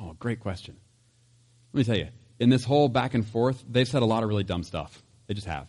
Oh, 0.00 0.14
great 0.18 0.40
question. 0.40 0.76
Let 1.72 1.78
me 1.78 1.84
tell 1.84 1.96
you, 1.96 2.08
in 2.38 2.48
this 2.48 2.64
whole 2.64 2.88
back 2.88 3.12
and 3.12 3.26
forth, 3.26 3.62
they've 3.68 3.86
said 3.86 4.00
a 4.02 4.06
lot 4.06 4.22
of 4.22 4.30
really 4.30 4.44
dumb 4.44 4.62
stuff. 4.62 5.02
They 5.26 5.34
just 5.34 5.46
have. 5.46 5.68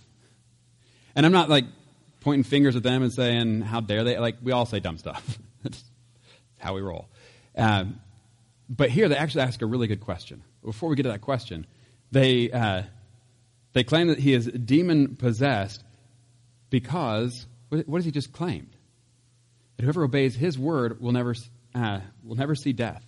And 1.16 1.26
I'm 1.26 1.34
not 1.34 1.50
like 1.50 1.66
pointing 2.22 2.44
fingers 2.44 2.78
at 2.78 2.84
them 2.84 3.04
and 3.04 3.12
saying, 3.12 3.62
how 3.62 3.82
dare 3.82 4.06
they? 4.06 4.18
Like, 4.18 4.38
we 4.42 4.54
all 4.54 4.66
say 4.66 4.80
dumb 4.80 4.98
stuff. 4.98 5.40
That's 5.64 5.84
how 6.60 6.76
we 6.76 6.82
roll. 6.82 7.10
Um, 7.58 8.00
but 8.70 8.90
here 8.90 9.10
they 9.10 9.18
actually 9.18 9.42
ask 9.42 9.62
a 9.62 9.66
really 9.66 9.88
good 9.88 10.02
question. 10.02 10.44
Before 10.64 10.90
we 10.90 10.96
get 10.96 11.04
to 11.04 11.10
that 11.10 11.22
question, 11.22 11.66
they, 12.12 12.52
uh, 12.52 12.84
they 13.74 13.84
claim 13.84 14.08
that 14.08 14.20
he 14.20 14.34
is 14.34 14.46
demon 14.48 15.16
possessed 15.18 15.84
because, 16.70 17.46
what 17.70 17.86
has 17.88 18.06
he 18.06 18.12
just 18.12 18.34
claimed? 18.34 18.76
That 19.78 19.84
whoever 19.84 20.04
obeys 20.04 20.36
his 20.36 20.58
word 20.58 21.00
will 21.02 21.12
never, 21.12 21.36
uh, 21.76 22.02
will 22.24 22.36
never 22.36 22.56
see 22.56 22.74
death. 22.74 23.04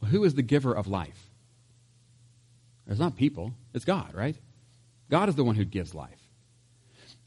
Well, 0.00 0.10
who 0.10 0.24
is 0.24 0.34
the 0.34 0.42
giver 0.42 0.72
of 0.72 0.86
life? 0.86 1.30
It's 2.88 3.00
not 3.00 3.16
people, 3.16 3.52
it's 3.74 3.84
God, 3.84 4.14
right? 4.14 4.36
God 5.10 5.28
is 5.28 5.34
the 5.34 5.44
one 5.44 5.56
who 5.56 5.64
gives 5.64 5.94
life. 5.94 6.20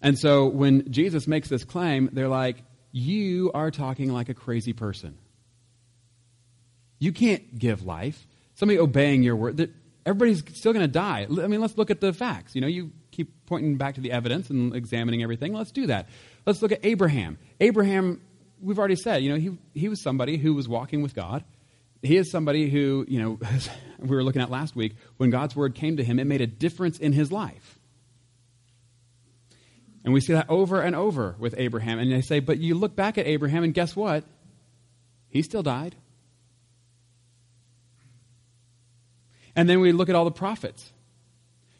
And 0.02 0.18
so 0.18 0.48
when 0.48 0.92
Jesus 0.92 1.28
makes 1.28 1.50
this 1.50 1.64
claim, 1.64 2.10
they're 2.14 2.30
like, 2.30 2.58
You 2.92 3.52
are 3.54 3.72
talking 3.72 4.12
like 4.12 4.30
a 4.30 4.34
crazy 4.34 4.74
person. 4.74 5.18
You 7.00 7.12
can't 7.12 7.58
give 7.58 7.86
life. 7.86 8.26
Somebody 8.56 8.80
obeying 8.80 9.24
your 9.24 9.36
word, 9.36 9.74
everybody's 10.10 10.44
still 10.58 10.74
going 10.74 10.84
to 10.84 10.92
die. 10.92 11.28
I 11.30 11.48
mean, 11.48 11.62
let's 11.62 11.78
look 11.78 11.92
at 11.92 12.02
the 12.02 12.12
facts. 12.12 12.56
You 12.56 12.62
know, 12.62 12.68
you 12.68 12.92
keep 13.12 13.46
pointing 13.46 13.78
back 13.78 13.96
to 13.96 14.02
the 14.02 14.12
evidence 14.12 14.50
and 14.50 14.76
examining 14.76 15.22
everything. 15.22 15.54
Let's 15.54 15.72
do 15.72 15.86
that. 15.88 16.10
Let's 16.48 16.64
look 16.64 16.72
at 16.72 16.80
Abraham. 16.84 17.38
Abraham, 17.60 18.20
we've 18.60 18.80
already 18.80 18.96
said, 18.96 19.22
you 19.24 19.30
know, 19.30 19.38
he, 19.38 19.58
he 19.80 19.88
was 19.88 20.02
somebody 20.02 20.38
who 20.38 20.56
was 20.56 20.68
walking 20.68 21.04
with 21.04 21.14
God. 21.14 21.44
He 22.02 22.18
is 22.18 22.32
somebody 22.32 22.70
who, 22.70 23.06
you 23.08 23.22
know, 23.22 23.40
we 24.00 24.16
were 24.16 24.24
looking 24.24 24.42
at 24.42 24.50
last 24.50 24.76
week, 24.76 24.96
when 25.18 25.30
God's 25.30 25.56
word 25.56 25.76
came 25.76 25.98
to 25.98 26.04
him, 26.04 26.18
it 26.18 26.26
made 26.26 26.42
a 26.42 26.48
difference 26.48 26.98
in 26.98 27.14
his 27.14 27.32
life. 27.32 27.78
And 30.04 30.12
we 30.12 30.22
see 30.22 30.34
that 30.34 30.50
over 30.50 30.82
and 30.82 30.96
over 30.96 31.36
with 31.38 31.54
Abraham. 31.56 32.00
And 32.00 32.12
they 32.12 32.22
say, 32.22 32.40
but 32.40 32.58
you 32.58 32.74
look 32.74 32.96
back 32.96 33.20
at 33.20 33.28
Abraham, 33.28 33.64
and 33.64 33.76
guess 33.76 33.96
what? 33.96 34.24
He 35.30 35.44
still 35.44 35.62
died. 35.62 35.96
And 39.60 39.68
then 39.68 39.82
we 39.82 39.92
look 39.92 40.08
at 40.08 40.16
all 40.16 40.24
the 40.24 40.32
prophets 40.32 40.90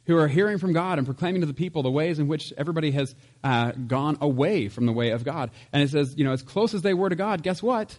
who 0.06 0.18
are 0.18 0.28
hearing 0.28 0.58
from 0.58 0.74
God 0.74 0.98
and 0.98 1.08
proclaiming 1.08 1.40
to 1.40 1.48
the 1.48 1.54
people 1.54 1.82
the 1.82 1.90
ways 1.90 2.20
in 2.20 2.28
which 2.28 2.52
everybody 2.58 2.92
has 2.92 3.16
uh, 3.42 3.72
gone 3.72 4.18
away 4.20 4.68
from 4.68 4.86
the 4.86 4.92
way 4.92 5.12
of 5.12 5.24
God. 5.24 5.50
And 5.72 5.82
it 5.82 5.90
says, 5.90 6.14
you 6.18 6.26
know, 6.26 6.34
as 6.34 6.44
close 6.44 6.74
as 6.74 6.82
they 6.82 6.94
were 6.94 7.08
to 7.08 7.16
God, 7.16 7.42
guess 7.42 7.64
what? 7.64 7.98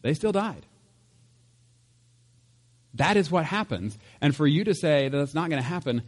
They 0.00 0.12
still 0.12 0.32
died. 0.32 0.66
That 2.94 3.16
is 3.16 3.30
what 3.30 3.44
happens. 3.44 3.96
And 4.20 4.34
for 4.34 4.48
you 4.48 4.64
to 4.64 4.74
say 4.74 5.08
that 5.08 5.22
it's 5.22 5.34
not 5.34 5.48
going 5.48 5.62
to 5.62 5.68
happen, 5.68 6.02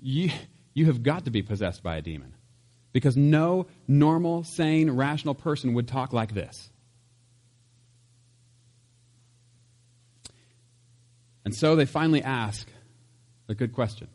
you, 0.00 0.30
you 0.74 0.86
have 0.86 1.02
got 1.02 1.24
to 1.24 1.32
be 1.32 1.42
possessed 1.42 1.82
by 1.82 1.96
a 1.96 2.02
demon. 2.02 2.34
Because 2.92 3.16
no 3.16 3.66
normal, 3.88 4.44
sane, 4.44 4.92
rational 4.92 5.34
person 5.34 5.74
would 5.74 5.88
talk 5.88 6.12
like 6.12 6.34
this. 6.34 6.70
And 11.44 11.54
so 11.54 11.76
they 11.76 11.86
finally 11.86 12.22
ask 12.22 12.68
a 13.48 13.54
good 13.54 13.72
question. 13.72 14.08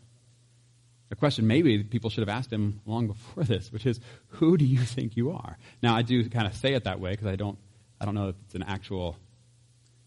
A 1.10 1.16
question 1.16 1.48
maybe 1.48 1.84
people 1.84 2.10
should 2.10 2.28
have 2.28 2.36
asked 2.36 2.52
him 2.52 2.82
long 2.86 3.08
before 3.08 3.44
this, 3.44 3.72
which 3.72 3.86
is, 3.86 4.00
who 4.28 4.58
do 4.58 4.66
you 4.66 4.80
think 4.80 5.16
you 5.16 5.32
are? 5.32 5.58
Now, 5.82 5.96
I 5.96 6.02
do 6.02 6.28
kind 6.30 6.48
of 6.48 6.56
say 6.56 6.74
it 6.74 6.84
that 6.84 7.00
way 7.00 7.12
because 7.12 7.28
I 7.28 7.36
don't, 7.36 7.58
I 8.00 8.06
don't 8.06 8.16
know 8.16 8.30
if 8.30 8.36
it's 8.46 8.56
an 8.56 8.64
actual 8.64 9.18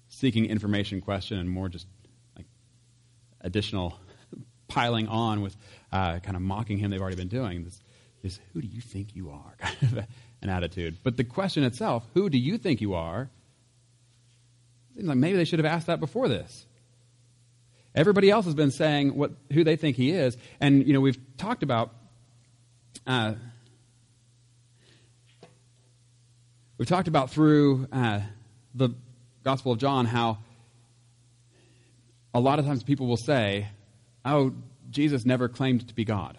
seeking 0.08 0.46
information 0.46 1.00
question 1.00 1.38
and 1.38 1.48
more 1.48 1.68
just 1.68 1.86
like 2.36 2.46
additional 3.40 3.98
piling 4.68 5.08
on 5.08 5.40
with 5.40 5.56
uh, 5.92 6.18
kind 6.18 6.36
of 6.36 6.42
mocking 6.42 6.78
him 6.78 6.90
they've 6.90 7.00
already 7.00 7.16
been 7.16 7.28
doing. 7.28 7.64
This 7.64 7.80
is, 8.22 8.40
who 8.52 8.60
do 8.60 8.66
you 8.66 8.80
think 8.80 9.14
you 9.14 9.30
are? 9.30 9.54
Kind 9.58 9.76
of 9.82 10.04
an 10.42 10.48
attitude. 10.48 10.98
But 11.02 11.16
the 11.16 11.24
question 11.24 11.64
itself, 11.64 12.06
who 12.14 12.28
do 12.28 12.38
you 12.38 12.58
think 12.58 12.80
you 12.80 12.94
are? 12.94 13.30
Seems 14.94 15.06
like 15.06 15.16
maybe 15.16 15.36
they 15.36 15.44
should 15.44 15.58
have 15.58 15.66
asked 15.66 15.86
that 15.86 16.00
before 16.00 16.28
this. 16.28 16.66
Everybody 17.94 18.30
else 18.30 18.44
has 18.44 18.54
been 18.54 18.70
saying 18.70 19.16
what, 19.16 19.32
who 19.52 19.64
they 19.64 19.76
think 19.76 19.96
he 19.96 20.10
is. 20.10 20.36
And, 20.60 20.86
you 20.86 20.92
know, 20.92 21.00
we've 21.00 21.18
talked 21.36 21.62
about. 21.62 21.94
Uh, 23.06 23.34
we've 26.78 26.88
talked 26.88 27.08
about 27.08 27.30
through 27.30 27.88
uh, 27.92 28.20
the 28.74 28.90
Gospel 29.42 29.72
of 29.72 29.78
John 29.78 30.06
how 30.06 30.38
a 32.32 32.40
lot 32.40 32.58
of 32.58 32.66
times 32.66 32.82
people 32.82 33.06
will 33.06 33.16
say, 33.16 33.68
oh, 34.24 34.52
Jesus 34.90 35.24
never 35.24 35.48
claimed 35.48 35.88
to 35.88 35.94
be 35.94 36.04
God. 36.04 36.38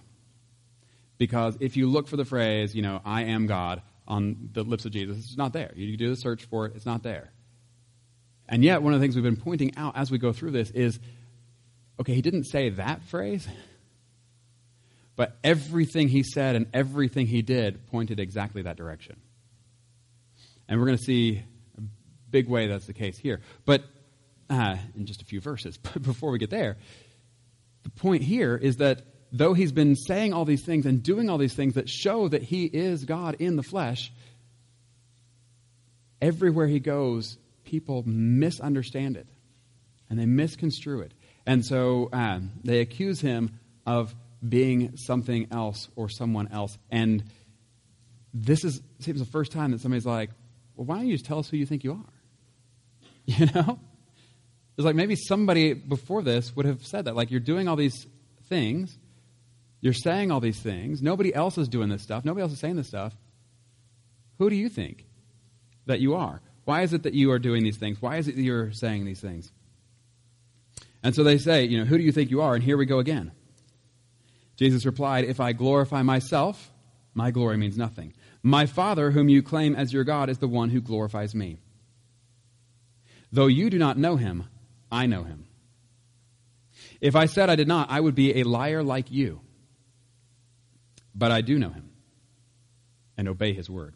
Because 1.17 1.57
if 1.59 1.77
you 1.77 1.87
look 1.87 2.07
for 2.07 2.17
the 2.17 2.25
phrase, 2.25 2.73
you 2.73 2.81
know, 2.81 3.01
I 3.05 3.23
am 3.23 3.47
God 3.47 3.81
on 4.07 4.49
the 4.53 4.63
lips 4.63 4.85
of 4.85 4.91
Jesus, 4.91 5.17
it's 5.17 5.37
not 5.37 5.53
there. 5.53 5.71
You 5.75 5.97
do 5.97 6.09
the 6.09 6.15
search 6.15 6.45
for 6.45 6.65
it, 6.65 6.75
it's 6.75 6.85
not 6.85 7.03
there. 7.03 7.31
And 8.47 8.63
yet, 8.63 8.81
one 8.81 8.93
of 8.93 8.99
the 8.99 9.03
things 9.03 9.15
we've 9.15 9.23
been 9.23 9.37
pointing 9.37 9.75
out 9.77 9.95
as 9.95 10.11
we 10.11 10.17
go 10.17 10.33
through 10.33 10.51
this 10.51 10.71
is 10.71 10.99
okay, 12.01 12.13
he 12.13 12.21
didn't 12.21 12.45
say 12.45 12.69
that 12.69 13.03
phrase, 13.03 13.47
but 15.15 15.37
everything 15.43 16.07
he 16.07 16.23
said 16.23 16.55
and 16.55 16.65
everything 16.73 17.27
he 17.27 17.41
did 17.41 17.87
pointed 17.87 18.19
exactly 18.19 18.63
that 18.63 18.75
direction. 18.75 19.15
And 20.67 20.79
we're 20.79 20.87
going 20.87 20.97
to 20.97 21.03
see 21.03 21.43
a 21.77 21.81
big 22.29 22.47
way 22.49 22.67
that's 22.67 22.87
the 22.87 22.93
case 22.93 23.17
here. 23.17 23.41
But 23.65 23.83
uh, 24.49 24.77
in 24.97 25.05
just 25.05 25.21
a 25.21 25.25
few 25.25 25.39
verses. 25.39 25.77
But 25.93 26.01
before 26.01 26.31
we 26.31 26.39
get 26.39 26.49
there, 26.49 26.77
the 27.83 27.89
point 27.89 28.23
here 28.23 28.57
is 28.57 28.77
that 28.77 29.03
though 29.31 29.53
he's 29.53 29.71
been 29.71 29.95
saying 29.95 30.33
all 30.33 30.45
these 30.45 30.65
things 30.65 30.85
and 30.85 31.01
doing 31.01 31.29
all 31.29 31.37
these 31.37 31.53
things 31.53 31.75
that 31.75 31.87
show 31.87 32.27
that 32.27 32.43
he 32.43 32.65
is 32.65 33.05
God 33.05 33.37
in 33.39 33.55
the 33.55 33.63
flesh, 33.63 34.11
everywhere 36.21 36.67
he 36.67 36.79
goes, 36.79 37.37
people 37.63 38.03
misunderstand 38.05 39.17
it 39.17 39.27
and 40.09 40.19
they 40.19 40.25
misconstrue 40.25 41.01
it. 41.01 41.13
And 41.45 41.65
so 41.65 42.09
um, 42.13 42.51
they 42.63 42.79
accuse 42.79 43.19
him 43.19 43.59
of 43.85 44.13
being 44.47 44.97
something 44.97 45.47
else 45.51 45.87
or 45.95 46.09
someone 46.09 46.47
else. 46.51 46.77
And 46.89 47.23
this 48.33 48.63
is 48.63 48.81
seems 48.99 49.19
the 49.19 49.25
first 49.25 49.51
time 49.51 49.71
that 49.71 49.81
somebody's 49.81 50.05
like, 50.05 50.29
well, 50.75 50.85
why 50.85 50.97
don't 50.97 51.07
you 51.07 51.13
just 51.13 51.25
tell 51.25 51.39
us 51.39 51.49
who 51.49 51.57
you 51.57 51.65
think 51.65 51.83
you 51.83 51.93
are? 51.93 52.13
You 53.37 53.45
know? 53.53 53.79
It's 54.77 54.85
like 54.85 54.95
maybe 54.95 55.15
somebody 55.15 55.73
before 55.73 56.23
this 56.23 56.55
would 56.55 56.65
have 56.65 56.83
said 56.85 57.05
that. 57.05 57.15
Like, 57.15 57.29
you're 57.29 57.39
doing 57.39 57.67
all 57.67 57.75
these 57.75 58.07
things, 58.49 58.97
you're 59.79 59.93
saying 59.93 60.31
all 60.31 60.39
these 60.39 60.59
things, 60.59 61.01
nobody 61.03 61.33
else 61.33 61.57
is 61.57 61.67
doing 61.67 61.89
this 61.89 62.01
stuff, 62.01 62.25
nobody 62.25 62.41
else 62.41 62.53
is 62.53 62.59
saying 62.59 62.77
this 62.77 62.87
stuff. 62.87 63.15
Who 64.39 64.49
do 64.49 64.55
you 64.55 64.69
think 64.69 65.05
that 65.85 65.99
you 65.99 66.15
are? 66.15 66.41
Why 66.65 66.81
is 66.81 66.93
it 66.93 67.03
that 67.03 67.13
you 67.13 67.31
are 67.31 67.39
doing 67.39 67.63
these 67.63 67.77
things? 67.77 68.01
Why 68.01 68.17
is 68.17 68.27
it 68.27 68.35
that 68.35 68.41
you're 68.41 68.71
saying 68.71 69.05
these 69.05 69.19
things? 69.19 69.51
And 71.03 71.15
so 71.15 71.23
they 71.23 71.37
say, 71.37 71.65
you 71.65 71.79
know, 71.79 71.85
who 71.85 71.97
do 71.97 72.03
you 72.03 72.11
think 72.11 72.29
you 72.29 72.41
are? 72.41 72.55
And 72.55 72.63
here 72.63 72.77
we 72.77 72.85
go 72.85 72.99
again. 72.99 73.31
Jesus 74.55 74.85
replied, 74.85 75.25
If 75.25 75.39
I 75.39 75.53
glorify 75.53 76.03
myself, 76.03 76.71
my 77.13 77.31
glory 77.31 77.57
means 77.57 77.77
nothing. 77.77 78.13
My 78.43 78.65
Father, 78.65 79.11
whom 79.11 79.29
you 79.29 79.41
claim 79.41 79.75
as 79.75 79.91
your 79.91 80.03
God, 80.03 80.29
is 80.29 80.37
the 80.37 80.47
one 80.47 80.69
who 80.69 80.81
glorifies 80.81 81.33
me. 81.33 81.59
Though 83.31 83.47
you 83.47 83.69
do 83.69 83.77
not 83.77 83.97
know 83.97 84.17
him, 84.17 84.45
I 84.91 85.05
know 85.05 85.23
him. 85.23 85.45
If 86.99 87.15
I 87.15 87.25
said 87.25 87.49
I 87.49 87.55
did 87.55 87.67
not, 87.67 87.89
I 87.89 87.99
would 87.99 88.15
be 88.15 88.39
a 88.39 88.43
liar 88.43 88.83
like 88.83 89.11
you. 89.11 89.41
But 91.15 91.31
I 91.31 91.41
do 91.41 91.57
know 91.57 91.69
him 91.69 91.89
and 93.17 93.27
obey 93.27 93.53
his 93.53 93.69
word. 93.69 93.95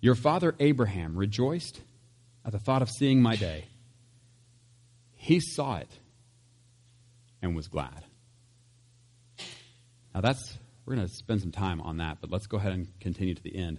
Your 0.00 0.14
father 0.14 0.54
Abraham 0.60 1.16
rejoiced 1.16 1.80
at 2.44 2.52
the 2.52 2.58
thought 2.58 2.82
of 2.82 2.90
seeing 2.90 3.20
my 3.20 3.36
day. 3.36 3.64
He 5.20 5.40
saw 5.40 5.76
it 5.76 5.90
and 7.42 7.54
was 7.54 7.68
glad. 7.68 8.04
Now 10.14 10.22
that's 10.22 10.56
we're 10.86 10.94
going 10.94 11.06
to 11.06 11.12
spend 11.12 11.42
some 11.42 11.52
time 11.52 11.82
on 11.82 11.98
that, 11.98 12.18
but 12.22 12.30
let's 12.30 12.46
go 12.46 12.56
ahead 12.56 12.72
and 12.72 12.88
continue 12.98 13.34
to 13.34 13.42
the 13.42 13.54
end. 13.54 13.78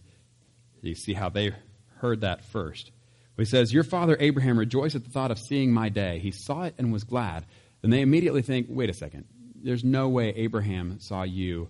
You 0.82 0.94
see 0.94 1.14
how 1.14 1.30
they 1.30 1.54
heard 1.98 2.22
that 2.22 2.46
first. 2.46 2.92
He 3.36 3.46
says, 3.46 3.74
Your 3.74 3.84
father 3.84 4.16
Abraham 4.20 4.60
rejoiced 4.60 4.96
at 4.96 5.06
the 5.06 5.10
thought 5.10 5.32
of 5.32 5.40
seeing 5.40 5.74
my 5.74 5.90
day. 5.90 6.20
He 6.20 6.32
saw 6.32 6.64
it 6.64 6.76
and 6.78 6.94
was 6.94 7.04
glad. 7.04 7.46
Then 7.82 7.90
they 7.90 8.02
immediately 8.02 8.42
think, 8.42 8.68
wait 8.70 8.90
a 8.90 8.94
second, 8.94 9.26
there's 9.56 9.84
no 9.84 10.10
way 10.10 10.30
Abraham 10.36 11.00
saw 11.00 11.24
you 11.24 11.70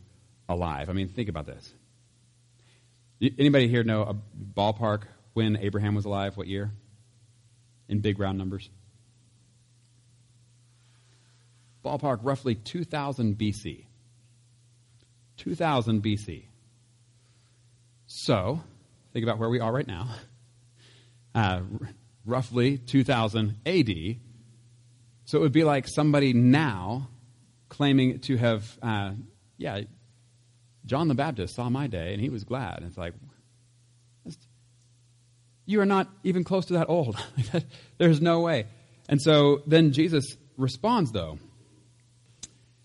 alive. 0.50 0.90
I 0.90 0.94
mean, 0.94 1.08
think 1.08 1.30
about 1.30 1.46
this. 1.46 1.74
Anybody 3.22 3.68
here 3.68 3.84
know 3.84 4.02
a 4.02 4.16
ballpark 4.60 5.04
when 5.34 5.58
Abraham 5.58 5.96
was 5.96 6.06
alive? 6.06 6.36
What 6.36 6.48
year? 6.48 6.72
In 7.88 8.00
big 8.00 8.20
round 8.20 8.38
numbers? 8.38 8.70
Ballpark 11.84 12.20
roughly 12.24 12.56
2000 12.56 13.38
BC. 13.38 13.86
2000 15.38 16.04
BC. 16.04 16.44
So, 18.08 18.62
think 19.14 19.24
about 19.24 19.38
where 19.40 19.50
we 19.50 19.60
are 19.60 19.72
right 19.72 19.88
now. 19.88 20.10
Uh, 21.36 21.62
r- 21.80 21.90
roughly 22.26 22.80
2000 22.80 23.58
AD. 23.64 23.90
So 25.26 25.38
it 25.38 25.42
would 25.42 25.52
be 25.52 25.64
like 25.64 25.88
somebody 25.88 26.34
now 26.34 27.08
claiming 27.70 28.20
to 28.22 28.36
have, 28.36 28.80
uh, 28.82 29.12
yeah, 29.56 29.82
John 30.88 31.08
the 31.08 31.14
Baptist 31.14 31.54
saw 31.54 31.70
my 31.70 31.86
day 31.86 32.14
and 32.14 32.20
he 32.20 32.30
was 32.30 32.44
glad. 32.44 32.78
And 32.78 32.88
it's 32.88 32.98
like, 32.98 33.14
you 35.68 35.80
are 35.80 35.86
not 35.86 36.10
even 36.24 36.44
close 36.44 36.66
to 36.66 36.74
that 36.74 36.90
old. 36.90 37.16
There's 38.00 38.20
no 38.20 38.40
way. 38.40 38.66
And 39.08 39.22
so 39.22 39.62
then 39.68 39.92
Jesus 39.92 40.26
responds, 40.58 41.12
though. 41.12 41.38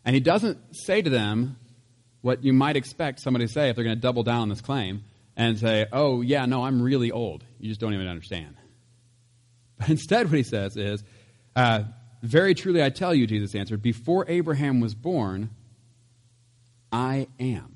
And 0.04 0.14
he 0.14 0.20
doesn't 0.20 0.58
say 0.72 1.00
to 1.02 1.10
them 1.10 1.56
what 2.20 2.44
you 2.44 2.52
might 2.52 2.76
expect 2.76 3.20
somebody 3.20 3.46
to 3.46 3.52
say 3.52 3.68
if 3.68 3.76
they're 3.76 3.84
going 3.84 3.96
to 3.96 4.00
double 4.02 4.22
down 4.22 4.42
on 4.42 4.48
this 4.48 4.60
claim 4.60 5.04
and 5.36 5.58
say, 5.58 5.86
oh, 5.92 6.20
yeah, 6.20 6.46
no, 6.46 6.64
I'm 6.64 6.80
really 6.80 7.10
old. 7.10 7.44
You 7.58 7.68
just 7.68 7.80
don't 7.80 7.94
even 7.94 8.06
understand. 8.06 8.56
But 9.78 9.88
instead, 9.88 10.26
what 10.26 10.36
he 10.36 10.42
says 10.42 10.76
is, 10.76 11.02
uh, 11.56 11.84
very 12.22 12.54
truly 12.54 12.82
I 12.82 12.90
tell 12.90 13.14
you, 13.14 13.26
Jesus 13.26 13.54
answered, 13.54 13.82
before 13.82 14.24
Abraham 14.28 14.80
was 14.80 14.94
born, 14.94 15.50
I 16.90 17.26
am. 17.40 17.74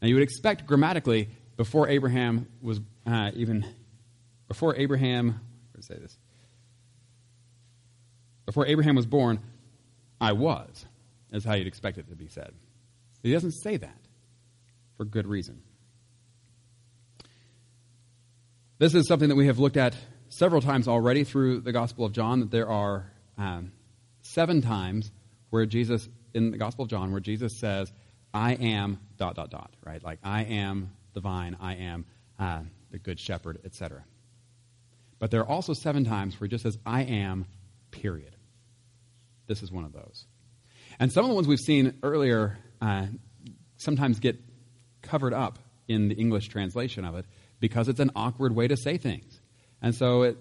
Now, 0.00 0.08
you 0.08 0.14
would 0.14 0.22
expect 0.22 0.66
grammatically, 0.66 1.28
before 1.56 1.88
Abraham 1.88 2.46
was 2.62 2.80
uh, 3.04 3.32
even, 3.34 3.66
before 4.46 4.76
Abraham, 4.76 5.40
say 5.80 5.96
this, 5.96 6.16
before 8.48 8.64
Abraham 8.64 8.94
was 8.94 9.04
born, 9.04 9.40
I 10.18 10.32
was, 10.32 10.86
is 11.30 11.44
how 11.44 11.52
you'd 11.52 11.66
expect 11.66 11.98
it 11.98 12.08
to 12.08 12.16
be 12.16 12.28
said. 12.28 12.54
He 13.22 13.30
doesn't 13.30 13.52
say 13.52 13.76
that 13.76 13.98
for 14.96 15.04
good 15.04 15.26
reason. 15.26 15.60
This 18.78 18.94
is 18.94 19.06
something 19.06 19.28
that 19.28 19.34
we 19.34 19.48
have 19.48 19.58
looked 19.58 19.76
at 19.76 19.94
several 20.30 20.62
times 20.62 20.88
already 20.88 21.24
through 21.24 21.60
the 21.60 21.72
Gospel 21.72 22.06
of 22.06 22.12
John, 22.12 22.40
that 22.40 22.50
there 22.50 22.70
are 22.70 23.12
um, 23.36 23.70
seven 24.22 24.62
times 24.62 25.12
where 25.50 25.66
Jesus, 25.66 26.08
in 26.32 26.50
the 26.50 26.56
Gospel 26.56 26.84
of 26.84 26.88
John, 26.88 27.12
where 27.12 27.20
Jesus 27.20 27.60
says, 27.60 27.92
I 28.32 28.54
am 28.54 28.98
dot, 29.18 29.34
dot, 29.34 29.50
dot, 29.50 29.74
right? 29.84 30.02
Like, 30.02 30.20
I 30.24 30.44
am 30.44 30.92
the 31.12 31.20
vine, 31.20 31.54
I 31.60 31.74
am 31.74 32.06
uh, 32.38 32.60
the 32.92 32.98
good 32.98 33.20
shepherd, 33.20 33.58
etc. 33.66 34.04
But 35.18 35.30
there 35.30 35.42
are 35.42 35.48
also 35.48 35.74
seven 35.74 36.06
times 36.06 36.40
where 36.40 36.46
he 36.46 36.50
just 36.50 36.62
says, 36.62 36.78
I 36.86 37.02
am, 37.02 37.44
period. 37.90 38.36
This 39.48 39.62
is 39.62 39.72
one 39.72 39.84
of 39.84 39.92
those. 39.92 40.26
And 41.00 41.12
some 41.12 41.24
of 41.24 41.30
the 41.30 41.34
ones 41.34 41.48
we've 41.48 41.58
seen 41.58 41.98
earlier 42.02 42.58
uh, 42.80 43.06
sometimes 43.76 44.20
get 44.20 44.38
covered 45.02 45.34
up 45.34 45.58
in 45.88 46.08
the 46.08 46.14
English 46.14 46.48
translation 46.48 47.04
of 47.04 47.16
it 47.16 47.24
because 47.58 47.88
it's 47.88 48.00
an 48.00 48.12
awkward 48.14 48.54
way 48.54 48.68
to 48.68 48.76
say 48.76 48.98
things. 48.98 49.40
And 49.82 49.94
so 49.94 50.22
it, 50.22 50.38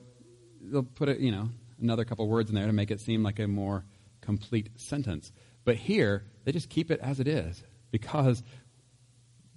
they'll 0.62 0.84
put 0.84 1.20
you 1.20 1.32
know, 1.32 1.50
another 1.82 2.06
couple 2.06 2.28
words 2.28 2.50
in 2.50 2.56
there 2.56 2.68
to 2.68 2.74
make 2.74 2.92
it 2.92 3.00
seem 3.00 3.24
like 3.24 3.40
a 3.40 3.48
more 3.48 3.86
complete 4.22 4.80
sentence. 4.80 5.32
But 5.64 5.76
here, 5.76 6.26
they 6.44 6.52
just 6.52 6.70
keep 6.70 6.92
it 6.92 7.00
as 7.02 7.20
it 7.20 7.28
is 7.28 7.64
because 7.92 8.44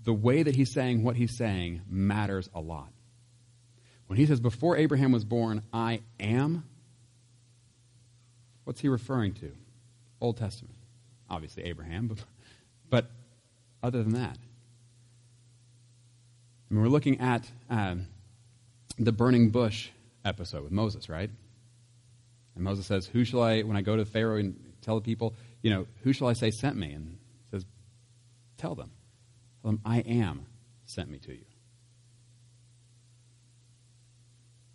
the 0.02 0.12
way 0.12 0.42
that 0.42 0.54
he's 0.54 0.72
saying 0.72 1.02
what 1.02 1.16
he's 1.16 1.36
saying 1.36 1.82
matters 1.88 2.48
a 2.54 2.60
lot. 2.60 2.92
When 4.06 4.18
he 4.18 4.26
says, 4.26 4.40
Before 4.40 4.76
Abraham 4.76 5.12
was 5.12 5.24
born, 5.24 5.62
I 5.72 6.00
am, 6.18 6.64
what's 8.70 8.82
he 8.82 8.88
referring 8.88 9.34
to? 9.34 9.50
Old 10.20 10.36
Testament. 10.36 10.76
Obviously, 11.28 11.64
Abraham, 11.64 12.06
but, 12.06 12.18
but 12.88 13.10
other 13.82 14.00
than 14.04 14.12
that. 14.12 14.38
I 16.70 16.74
mean, 16.74 16.80
we're 16.80 16.88
looking 16.88 17.20
at 17.20 17.50
um, 17.68 18.06
the 18.96 19.10
burning 19.10 19.50
bush 19.50 19.88
episode 20.24 20.62
with 20.62 20.70
Moses, 20.70 21.08
right? 21.08 21.30
And 22.54 22.62
Moses 22.62 22.86
says, 22.86 23.06
Who 23.06 23.24
shall 23.24 23.42
I, 23.42 23.62
when 23.62 23.76
I 23.76 23.80
go 23.82 23.96
to 23.96 24.04
Pharaoh 24.04 24.36
and 24.36 24.54
tell 24.82 24.94
the 24.94 25.00
people, 25.00 25.34
you 25.62 25.70
know, 25.70 25.88
who 26.04 26.12
shall 26.12 26.28
I 26.28 26.34
say 26.34 26.52
sent 26.52 26.76
me? 26.76 26.92
And 26.92 27.18
says, 27.50 27.66
Tell 28.56 28.76
them. 28.76 28.92
Tell 29.62 29.72
them, 29.72 29.80
I 29.84 29.98
am 29.98 30.46
sent 30.84 31.10
me 31.10 31.18
to 31.18 31.32
you. 31.32 31.44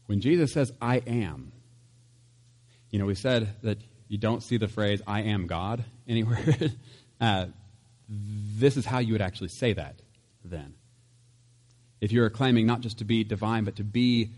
When 0.07 0.19
Jesus 0.19 0.51
says, 0.51 0.73
I 0.81 0.97
am, 0.97 1.53
you 2.95 2.99
know, 2.99 3.07
we 3.07 3.15
said 3.15 3.49
that 3.61 3.77
you 4.07 4.17
don't 4.17 4.41
see 4.41 4.55
the 4.55 4.69
phrase, 4.69 5.01
I 5.05 5.23
am 5.23 5.47
God 5.47 5.83
anywhere. 6.07 6.55
uh, 7.19 7.47
this 8.07 8.77
is 8.77 8.85
how 8.85 8.99
you 8.99 9.11
would 9.11 9.21
actually 9.21 9.49
say 9.49 9.73
that 9.73 10.01
then. 10.45 10.75
If 11.99 12.13
you're 12.13 12.29
claiming 12.29 12.65
not 12.65 12.79
just 12.79 12.99
to 12.99 13.03
be 13.03 13.25
divine, 13.25 13.65
but 13.65 13.75
to 13.75 13.83
be 13.83 14.29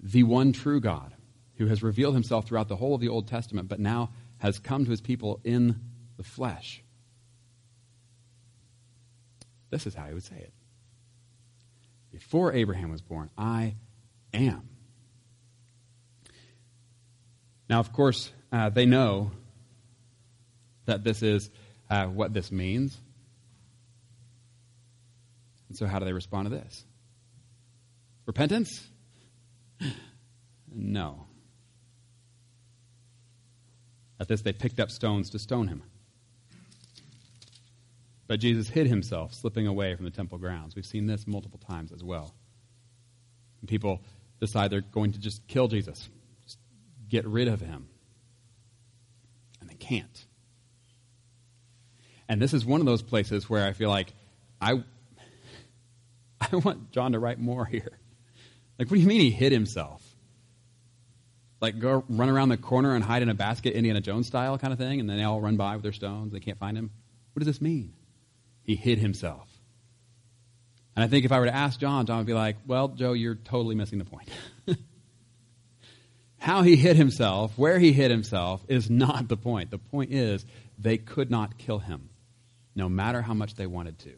the 0.00 0.22
one 0.22 0.54
true 0.54 0.80
God 0.80 1.12
who 1.58 1.66
has 1.66 1.82
revealed 1.82 2.14
himself 2.14 2.46
throughout 2.46 2.68
the 2.68 2.76
whole 2.76 2.94
of 2.94 3.02
the 3.02 3.10
Old 3.10 3.28
Testament, 3.28 3.68
but 3.68 3.78
now 3.78 4.08
has 4.38 4.58
come 4.58 4.86
to 4.86 4.90
his 4.90 5.02
people 5.02 5.38
in 5.44 5.78
the 6.16 6.22
flesh. 6.22 6.82
This 9.68 9.86
is 9.86 9.94
how 9.94 10.06
he 10.06 10.14
would 10.14 10.24
say 10.24 10.36
it. 10.36 10.52
Before 12.10 12.54
Abraham 12.54 12.90
was 12.90 13.02
born, 13.02 13.28
I 13.36 13.74
am. 14.32 14.75
Now, 17.68 17.80
of 17.80 17.92
course, 17.92 18.30
uh, 18.52 18.70
they 18.70 18.86
know 18.86 19.32
that 20.86 21.02
this 21.04 21.22
is 21.22 21.50
uh, 21.90 22.06
what 22.06 22.32
this 22.32 22.52
means. 22.52 22.96
And 25.68 25.76
so, 25.76 25.86
how 25.86 25.98
do 25.98 26.04
they 26.04 26.12
respond 26.12 26.48
to 26.48 26.54
this? 26.54 26.84
Repentance? 28.26 28.86
No. 30.78 31.26
At 34.20 34.28
this, 34.28 34.42
they 34.42 34.52
picked 34.52 34.78
up 34.78 34.90
stones 34.90 35.30
to 35.30 35.38
stone 35.38 35.68
him. 35.68 35.82
But 38.26 38.40
Jesus 38.40 38.68
hid 38.68 38.86
himself, 38.86 39.34
slipping 39.34 39.66
away 39.66 39.94
from 39.94 40.04
the 40.04 40.10
temple 40.10 40.38
grounds. 40.38 40.74
We've 40.74 40.84
seen 40.84 41.06
this 41.06 41.26
multiple 41.26 41.60
times 41.66 41.92
as 41.92 42.02
well. 42.02 42.34
And 43.60 43.68
people 43.68 44.02
decide 44.40 44.70
they're 44.70 44.80
going 44.80 45.12
to 45.12 45.18
just 45.18 45.46
kill 45.46 45.68
Jesus, 45.68 46.08
get 47.08 47.26
rid 47.26 47.48
of 47.48 47.60
him. 47.60 47.88
And 49.60 49.70
they 49.70 49.74
can't. 49.74 50.24
And 52.28 52.40
this 52.40 52.52
is 52.52 52.64
one 52.64 52.80
of 52.80 52.86
those 52.86 53.02
places 53.02 53.48
where 53.48 53.66
I 53.66 53.72
feel 53.72 53.90
like 53.90 54.12
I, 54.60 54.82
I 56.40 56.56
want 56.56 56.90
John 56.90 57.12
to 57.12 57.18
write 57.18 57.38
more 57.38 57.64
here. 57.64 57.98
Like, 58.78 58.90
what 58.90 58.96
do 58.96 59.00
you 59.00 59.06
mean 59.06 59.20
he 59.20 59.30
hid 59.30 59.52
himself? 59.52 60.02
Like, 61.60 61.78
go 61.78 62.04
run 62.08 62.28
around 62.28 62.50
the 62.50 62.58
corner 62.58 62.94
and 62.94 63.02
hide 63.02 63.22
in 63.22 63.28
a 63.28 63.34
basket, 63.34 63.74
Indiana 63.74 64.00
Jones 64.00 64.26
style 64.26 64.58
kind 64.58 64.72
of 64.72 64.78
thing, 64.78 65.00
and 65.00 65.08
then 65.08 65.16
they 65.16 65.24
all 65.24 65.40
run 65.40 65.56
by 65.56 65.74
with 65.74 65.82
their 65.82 65.92
stones. 65.92 66.32
They 66.32 66.40
can't 66.40 66.58
find 66.58 66.76
him. 66.76 66.90
What 67.32 67.40
does 67.40 67.46
this 67.46 67.62
mean? 67.62 67.94
He 68.62 68.76
hid 68.76 68.98
himself. 68.98 69.48
And 70.94 71.04
I 71.04 71.08
think 71.08 71.24
if 71.24 71.32
I 71.32 71.38
were 71.38 71.46
to 71.46 71.54
ask 71.54 71.78
John, 71.78 72.06
John 72.06 72.18
would 72.18 72.26
be 72.26 72.34
like, 72.34 72.56
Well, 72.66 72.88
Joe, 72.88 73.12
you're 73.12 73.34
totally 73.34 73.74
missing 73.74 73.98
the 73.98 74.04
point. 74.04 74.28
How 76.46 76.62
he 76.62 76.76
hid 76.76 76.94
himself, 76.94 77.58
where 77.58 77.76
he 77.80 77.92
hid 77.92 78.12
himself, 78.12 78.64
is 78.68 78.88
not 79.04 79.26
the 79.26 79.36
point. 79.36 79.72
The 79.72 79.78
point 79.78 80.12
is 80.12 80.46
they 80.78 80.96
could 80.96 81.28
not 81.28 81.58
kill 81.58 81.80
him, 81.80 82.08
no 82.76 82.88
matter 82.88 83.20
how 83.20 83.34
much 83.34 83.56
they 83.56 83.66
wanted 83.66 83.98
to. 83.98 84.12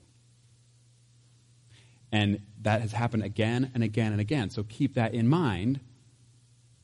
And 2.12 2.42
that 2.60 2.82
has 2.82 2.92
happened 2.92 3.22
again 3.22 3.70
and 3.72 3.82
again 3.82 4.12
and 4.12 4.20
again. 4.20 4.50
So 4.50 4.62
keep 4.62 4.96
that 4.96 5.14
in 5.14 5.26
mind 5.26 5.80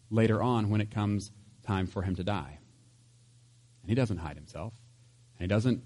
later 0.08 0.42
on 0.42 0.70
when 0.70 0.80
it 0.80 0.90
comes 0.90 1.30
time 1.62 1.88
for 1.88 2.00
him 2.00 2.16
to 2.16 2.24
die. 2.24 2.58
And 3.82 3.90
he 3.90 3.94
doesn't 3.94 4.16
hide 4.16 4.36
himself, 4.36 4.72
and 5.38 5.42
he 5.42 5.46
doesn't 5.54 5.82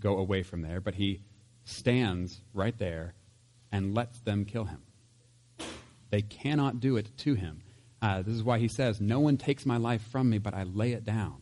go 0.00 0.16
away 0.16 0.42
from 0.42 0.62
there, 0.62 0.80
but 0.80 0.94
he 0.94 1.20
stands 1.66 2.40
right 2.54 2.78
there 2.78 3.12
and 3.70 3.94
lets 3.94 4.18
them 4.20 4.46
kill 4.46 4.64
him. 4.64 4.80
They 6.08 6.22
cannot 6.22 6.80
do 6.80 6.96
it 6.96 7.10
to 7.18 7.34
him. 7.34 7.60
Uh, 8.04 8.20
this 8.20 8.34
is 8.34 8.42
why 8.42 8.58
he 8.58 8.68
says, 8.68 9.00
No 9.00 9.18
one 9.18 9.38
takes 9.38 9.64
my 9.64 9.78
life 9.78 10.02
from 10.12 10.28
me, 10.28 10.36
but 10.36 10.52
I 10.52 10.64
lay 10.64 10.92
it 10.92 11.04
down. 11.04 11.36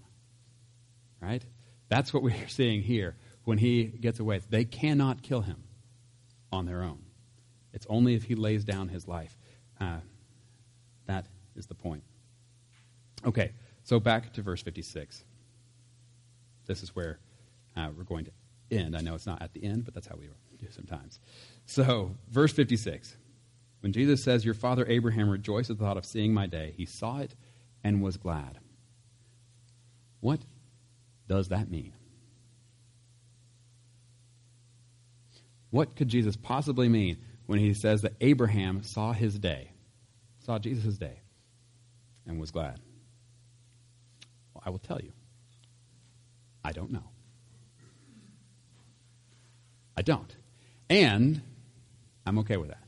Right? 1.20 1.42
That's 1.88 2.14
what 2.14 2.22
we're 2.22 2.46
seeing 2.46 2.82
here 2.82 3.16
when 3.42 3.58
he 3.58 3.82
gets 3.82 4.20
away. 4.20 4.40
They 4.48 4.64
cannot 4.64 5.22
kill 5.22 5.40
him 5.40 5.64
on 6.52 6.64
their 6.66 6.84
own. 6.84 7.00
It's 7.72 7.84
only 7.90 8.14
if 8.14 8.22
he 8.22 8.36
lays 8.36 8.64
down 8.64 8.88
his 8.88 9.08
life. 9.08 9.36
Uh, 9.80 9.98
that 11.06 11.26
is 11.56 11.66
the 11.66 11.74
point. 11.74 12.04
Okay, 13.26 13.50
so 13.82 13.98
back 13.98 14.32
to 14.34 14.42
verse 14.42 14.62
56. 14.62 15.24
This 16.66 16.84
is 16.84 16.94
where 16.94 17.18
uh, 17.76 17.88
we're 17.96 18.04
going 18.04 18.26
to 18.26 18.30
end. 18.70 18.96
I 18.96 19.00
know 19.00 19.16
it's 19.16 19.26
not 19.26 19.42
at 19.42 19.52
the 19.52 19.64
end, 19.64 19.84
but 19.84 19.94
that's 19.94 20.06
how 20.06 20.14
we 20.16 20.28
do 20.60 20.66
sometimes. 20.70 21.18
So, 21.66 22.14
verse 22.30 22.52
56. 22.52 23.16
When 23.82 23.92
Jesus 23.92 24.22
says, 24.22 24.44
Your 24.44 24.54
father 24.54 24.86
Abraham 24.88 25.28
rejoiced 25.28 25.68
at 25.68 25.76
the 25.76 25.84
thought 25.84 25.96
of 25.96 26.06
seeing 26.06 26.32
my 26.32 26.46
day, 26.46 26.72
he 26.76 26.86
saw 26.86 27.18
it 27.18 27.34
and 27.82 28.00
was 28.00 28.16
glad. 28.16 28.58
What 30.20 30.40
does 31.28 31.48
that 31.48 31.68
mean? 31.68 31.92
What 35.70 35.96
could 35.96 36.06
Jesus 36.06 36.36
possibly 36.36 36.88
mean 36.88 37.16
when 37.46 37.58
he 37.58 37.74
says 37.74 38.02
that 38.02 38.12
Abraham 38.20 38.84
saw 38.84 39.12
his 39.12 39.36
day, 39.38 39.72
saw 40.44 40.60
Jesus' 40.60 40.96
day, 40.96 41.18
and 42.24 42.38
was 42.38 42.52
glad? 42.52 42.78
Well, 44.54 44.62
I 44.64 44.70
will 44.70 44.78
tell 44.78 45.00
you. 45.00 45.12
I 46.64 46.70
don't 46.70 46.92
know. 46.92 47.08
I 49.96 50.02
don't. 50.02 50.36
And 50.88 51.42
I'm 52.24 52.38
okay 52.38 52.58
with 52.58 52.68
that. 52.68 52.81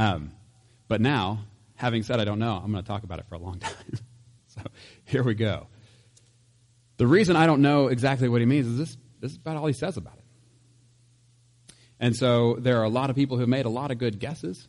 Um, 0.00 0.32
but 0.88 1.02
now, 1.02 1.44
having 1.74 2.02
said 2.02 2.20
I 2.20 2.24
don't 2.24 2.38
know, 2.38 2.54
I'm 2.54 2.72
going 2.72 2.82
to 2.82 2.88
talk 2.88 3.02
about 3.02 3.18
it 3.18 3.26
for 3.28 3.34
a 3.34 3.38
long 3.38 3.58
time. 3.58 3.74
so 4.46 4.62
here 5.04 5.22
we 5.22 5.34
go. 5.34 5.66
The 6.96 7.06
reason 7.06 7.36
I 7.36 7.44
don't 7.44 7.60
know 7.60 7.88
exactly 7.88 8.26
what 8.26 8.40
he 8.40 8.46
means 8.46 8.66
is 8.66 8.78
this, 8.78 8.96
this 9.20 9.32
is 9.32 9.36
about 9.36 9.58
all 9.58 9.66
he 9.66 9.74
says 9.74 9.98
about 9.98 10.14
it. 10.16 11.74
And 12.00 12.16
so 12.16 12.56
there 12.58 12.78
are 12.78 12.84
a 12.84 12.88
lot 12.88 13.10
of 13.10 13.16
people 13.16 13.36
who 13.36 13.42
have 13.42 13.50
made 13.50 13.66
a 13.66 13.70
lot 13.70 13.90
of 13.90 13.98
good 13.98 14.18
guesses, 14.18 14.66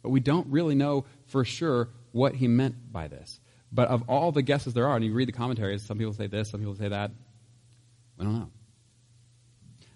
but 0.00 0.10
we 0.10 0.20
don't 0.20 0.46
really 0.46 0.76
know 0.76 1.06
for 1.26 1.44
sure 1.44 1.88
what 2.12 2.36
he 2.36 2.46
meant 2.46 2.92
by 2.92 3.08
this. 3.08 3.40
But 3.72 3.88
of 3.88 4.08
all 4.08 4.30
the 4.30 4.42
guesses 4.42 4.74
there 4.74 4.86
are, 4.86 4.94
and 4.94 5.04
you 5.04 5.12
read 5.12 5.26
the 5.26 5.32
commentaries, 5.32 5.82
some 5.82 5.98
people 5.98 6.12
say 6.12 6.28
this, 6.28 6.50
some 6.50 6.60
people 6.60 6.76
say 6.76 6.86
that. 6.86 7.10
We 8.16 8.24
don't 8.24 8.34
know. 8.34 8.50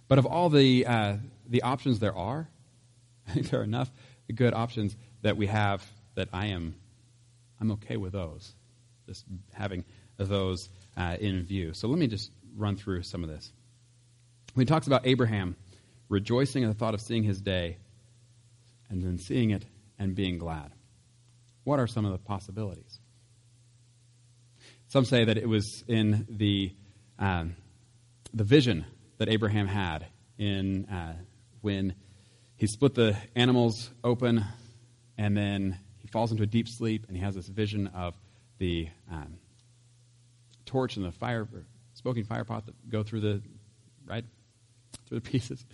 But 0.09 0.19
of 0.19 0.27
all 0.27 0.49
the, 0.49 0.87
uh, 0.87 1.17
the 1.49 1.63
options 1.63 2.01
there 2.01 2.17
are, 2.17 2.51
I 3.29 3.33
think 3.33 3.51
there 3.51 3.61
are 3.61 3.65
enough 3.65 3.93
good 4.35 4.55
options 4.55 4.97
that 5.23 5.37
we 5.37 5.47
have 5.47 5.85
that 6.14 6.29
I 6.33 6.47
am 6.47 6.75
I'm 7.61 7.73
okay 7.73 7.97
with 7.97 8.12
those. 8.12 8.55
Just 9.07 9.25
having 9.53 9.85
those 10.16 10.69
uh, 10.97 11.16
in 11.21 11.45
view. 11.45 11.75
So 11.75 11.88
let 11.88 11.99
me 11.99 12.07
just 12.07 12.31
run 12.57 12.77
through 12.77 13.03
some 13.03 13.23
of 13.23 13.31
this. 13.31 13.53
When 14.55 14.66
he 14.66 14.69
talks 14.69 14.87
about 14.87 15.07
Abraham 15.07 15.57
rejoicing 16.09 16.62
in 16.62 16.69
the 16.69 16.75
thought 16.75 16.95
of 16.95 17.01
seeing 17.01 17.23
his 17.23 17.40
day, 17.40 17.77
and 18.88 19.03
then 19.03 19.19
seeing 19.19 19.51
it 19.51 19.64
and 19.99 20.14
being 20.14 20.38
glad, 20.38 20.73
what 21.64 21.79
are 21.79 21.87
some 21.87 22.05
of 22.05 22.12
the 22.12 22.19
possibilities? 22.19 22.99
Some 24.88 25.05
say 25.05 25.25
that 25.25 25.37
it 25.37 25.49
was 25.49 25.85
in 25.87 26.27
the 26.29 26.75
um, 27.19 27.55
the 28.35 28.45
vision 28.45 28.87
that 29.19 29.29
Abraham 29.29 29.69
had 29.69 30.07
in 30.38 30.87
uh, 30.87 31.14
when 31.61 31.95
he 32.61 32.66
split 32.66 32.94
the 32.94 33.16
animals 33.35 33.88
open, 34.05 34.44
and 35.16 35.35
then 35.35 35.79
he 35.96 36.09
falls 36.09 36.31
into 36.31 36.42
a 36.42 36.46
deep 36.46 36.68
sleep, 36.68 37.07
and 37.09 37.16
he 37.16 37.23
has 37.23 37.35
this 37.35 37.49
vision 37.49 37.87
of 37.87 38.14
the 38.59 38.87
um, 39.11 39.38
torch 40.66 40.99
and 40.99 41.07
the 41.07 41.11
fire, 41.11 41.49
smoking 41.94 42.25
fire 42.25 42.44
pot 42.44 42.66
that 42.66 42.90
go 42.90 43.03
through 43.03 43.20
the 43.20 43.42
right 44.05 44.27
through 45.09 45.20
the 45.20 45.31
pieces. 45.31 45.64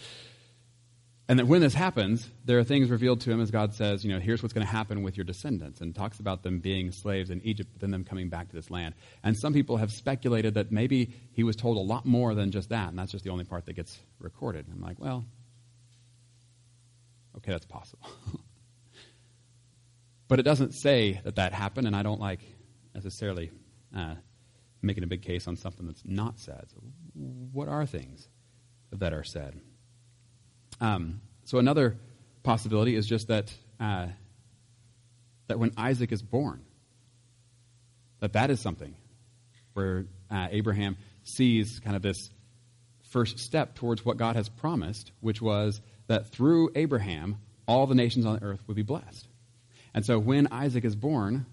And 1.29 1.40
that 1.40 1.49
when 1.49 1.61
this 1.61 1.75
happens, 1.75 2.31
there 2.44 2.61
are 2.61 2.64
things 2.64 2.88
revealed 2.88 3.20
to 3.22 3.33
him 3.33 3.40
as 3.40 3.51
God 3.51 3.75
says, 3.75 4.05
you 4.05 4.12
know, 4.12 4.20
here's 4.20 4.40
what's 4.40 4.53
going 4.53 4.64
to 4.64 4.72
happen 4.72 5.03
with 5.03 5.16
your 5.16 5.25
descendants, 5.25 5.81
and 5.81 5.92
talks 5.92 6.20
about 6.20 6.44
them 6.44 6.61
being 6.61 6.92
slaves 6.92 7.31
in 7.31 7.40
Egypt, 7.42 7.68
but 7.72 7.81
then 7.81 7.90
them 7.90 8.05
coming 8.05 8.29
back 8.29 8.49
to 8.51 8.55
this 8.55 8.70
land. 8.70 8.94
And 9.25 9.37
some 9.37 9.53
people 9.53 9.79
have 9.79 9.90
speculated 9.90 10.55
that 10.55 10.70
maybe 10.70 11.12
he 11.33 11.42
was 11.42 11.57
told 11.57 11.79
a 11.79 11.81
lot 11.81 12.07
more 12.07 12.37
than 12.37 12.53
just 12.53 12.68
that, 12.68 12.90
and 12.90 12.96
that's 12.96 13.11
just 13.11 13.25
the 13.25 13.31
only 13.31 13.44
part 13.44 13.66
that 13.66 13.72
gets 13.72 13.99
recorded. 14.20 14.66
I'm 14.72 14.81
like, 14.81 15.01
well, 15.01 15.25
okay, 17.38 17.53
that's 17.53 17.66
possible. 17.66 18.09
but 20.29 20.38
it 20.38 20.44
doesn't 20.44 20.72
say 20.72 21.20
that 21.25 21.37
that 21.37 21.53
happened, 21.53 21.87
and 21.87 21.96
I 21.96 22.03
don't 22.03 22.20
like 22.20 22.40
necessarily 22.94 23.51
uh, 23.94 24.14
making 24.83 25.05
a 25.05 25.07
big 25.07 25.22
case 25.22 25.46
on 25.46 25.57
something 25.57 25.87
that's 25.87 26.03
not 26.05 26.38
said. 26.38 26.64
So, 26.72 26.81
what 27.53 27.68
are 27.68 27.87
things 27.87 28.29
that 28.92 29.12
are 29.12 29.25
said? 29.25 29.61
Um, 30.81 31.20
so 31.44 31.59
another 31.59 31.96
possibility 32.42 32.96
is 32.96 33.07
just 33.07 33.29
that 33.29 33.53
uh, 33.81 34.09
that 35.49 35.59
when 35.59 35.72
Isaac 35.77 36.12
is 36.12 36.22
born, 36.22 36.64
that 38.20 38.33
that 38.33 38.51
is 38.51 38.61
something 38.61 38.94
where 39.75 40.07
uh, 40.31 40.49
Abraham 40.51 40.96
sees 41.22 41.81
kind 41.81 41.96
of 41.96 42.03
this 42.03 42.31
first 43.11 43.38
step 43.38 43.75
towards 43.75 44.05
what 44.05 44.16
God 44.16 44.37
has 44.37 44.49
promised, 44.49 45.12
which 45.20 45.40
was 45.40 45.81
that 46.07 46.29
through 46.29 46.71
Abraham 46.75 47.38
all 47.66 47.87
the 47.87 47.95
nations 47.95 48.27
on 48.27 48.42
earth 48.42 48.61
would 48.66 48.77
be 48.77 48.83
blessed. 48.83 49.27
And 49.95 50.05
so 50.05 50.19
when 50.19 50.49
Isaac 50.53 50.85
is 50.85 50.95
born, 50.95 51.47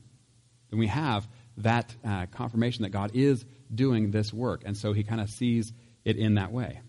then 0.69 0.79
we 0.79 0.87
have 0.87 1.27
that 1.57 1.95
uh, 2.05 2.25
confirmation 2.27 2.83
that 2.83 2.89
God 2.89 3.11
is 3.13 3.45
doing 3.73 4.11
this 4.11 4.33
work. 4.33 4.63
And 4.65 4.75
so 4.75 4.93
he 4.93 5.03
kind 5.03 5.21
of 5.21 5.29
sees 5.29 5.71
it 6.03 6.17
in 6.17 6.35
that 6.35 6.51
way. 6.51 6.81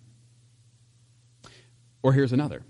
Or 2.02 2.12
here's 2.12 2.32
another. 2.32 2.62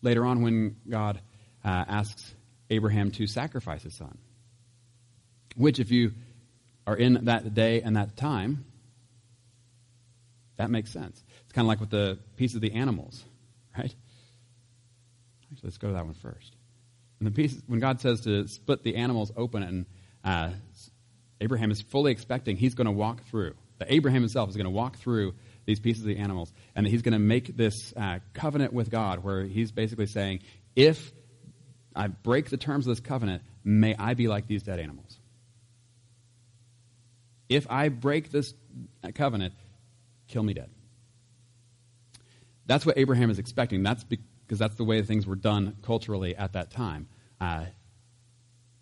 Later 0.00 0.24
on, 0.24 0.42
when 0.42 0.76
God 0.88 1.20
uh, 1.64 1.84
asks 1.88 2.34
Abraham 2.70 3.10
to 3.12 3.26
sacrifice 3.26 3.82
his 3.82 3.94
son, 3.94 4.16
which, 5.56 5.78
if 5.78 5.90
you 5.90 6.12
are 6.86 6.96
in 6.96 7.24
that 7.26 7.54
day 7.54 7.82
and 7.82 7.96
that 7.96 8.16
time, 8.16 8.64
that 10.56 10.70
makes 10.70 10.90
sense. 10.90 11.22
It's 11.44 11.52
kind 11.52 11.64
of 11.64 11.68
like 11.68 11.80
with 11.80 11.90
the 11.90 12.18
piece 12.36 12.54
of 12.54 12.60
the 12.60 12.72
animals, 12.72 13.24
right? 13.76 13.94
Actually, 15.52 15.60
let's 15.64 15.78
go 15.78 15.88
to 15.88 15.94
that 15.94 16.04
one 16.04 16.14
first. 16.14 16.56
When, 17.18 17.24
the 17.24 17.30
piece, 17.30 17.60
when 17.66 17.80
God 17.80 18.00
says 18.00 18.22
to 18.22 18.46
split 18.48 18.82
the 18.82 18.96
animals 18.96 19.32
open, 19.36 19.62
and 19.62 19.86
uh, 20.24 20.50
Abraham 21.40 21.70
is 21.70 21.80
fully 21.80 22.12
expecting 22.12 22.56
he's 22.56 22.74
going 22.74 22.86
to 22.86 22.92
walk 22.92 23.24
through, 23.26 23.54
that 23.78 23.92
Abraham 23.92 24.22
himself 24.22 24.48
is 24.50 24.56
going 24.56 24.64
to 24.64 24.70
walk 24.70 24.98
through 24.98 25.34
these 25.66 25.80
pieces 25.80 26.02
of 26.02 26.08
the 26.08 26.18
animals, 26.18 26.52
and 26.74 26.84
that 26.84 26.90
he's 26.90 27.02
going 27.02 27.12
to 27.12 27.18
make 27.18 27.56
this 27.56 27.94
uh, 27.96 28.18
covenant 28.34 28.72
with 28.72 28.90
God 28.90 29.24
where 29.24 29.44
he's 29.44 29.72
basically 29.72 30.06
saying, 30.06 30.40
if 30.76 31.12
I 31.94 32.08
break 32.08 32.50
the 32.50 32.56
terms 32.56 32.86
of 32.86 32.90
this 32.90 33.00
covenant, 33.00 33.42
may 33.62 33.94
I 33.96 34.14
be 34.14 34.28
like 34.28 34.46
these 34.46 34.62
dead 34.62 34.78
animals. 34.80 35.18
If 37.48 37.70
I 37.70 37.88
break 37.88 38.30
this 38.30 38.52
covenant, 39.14 39.54
kill 40.28 40.42
me 40.42 40.54
dead. 40.54 40.70
That's 42.66 42.86
what 42.86 42.96
Abraham 42.98 43.30
is 43.30 43.38
expecting. 43.38 43.82
That's 43.82 44.04
because 44.04 44.58
that's 44.58 44.76
the 44.76 44.84
way 44.84 45.02
things 45.02 45.26
were 45.26 45.36
done 45.36 45.76
culturally 45.82 46.34
at 46.36 46.54
that 46.54 46.70
time 46.70 47.08
uh, 47.40 47.66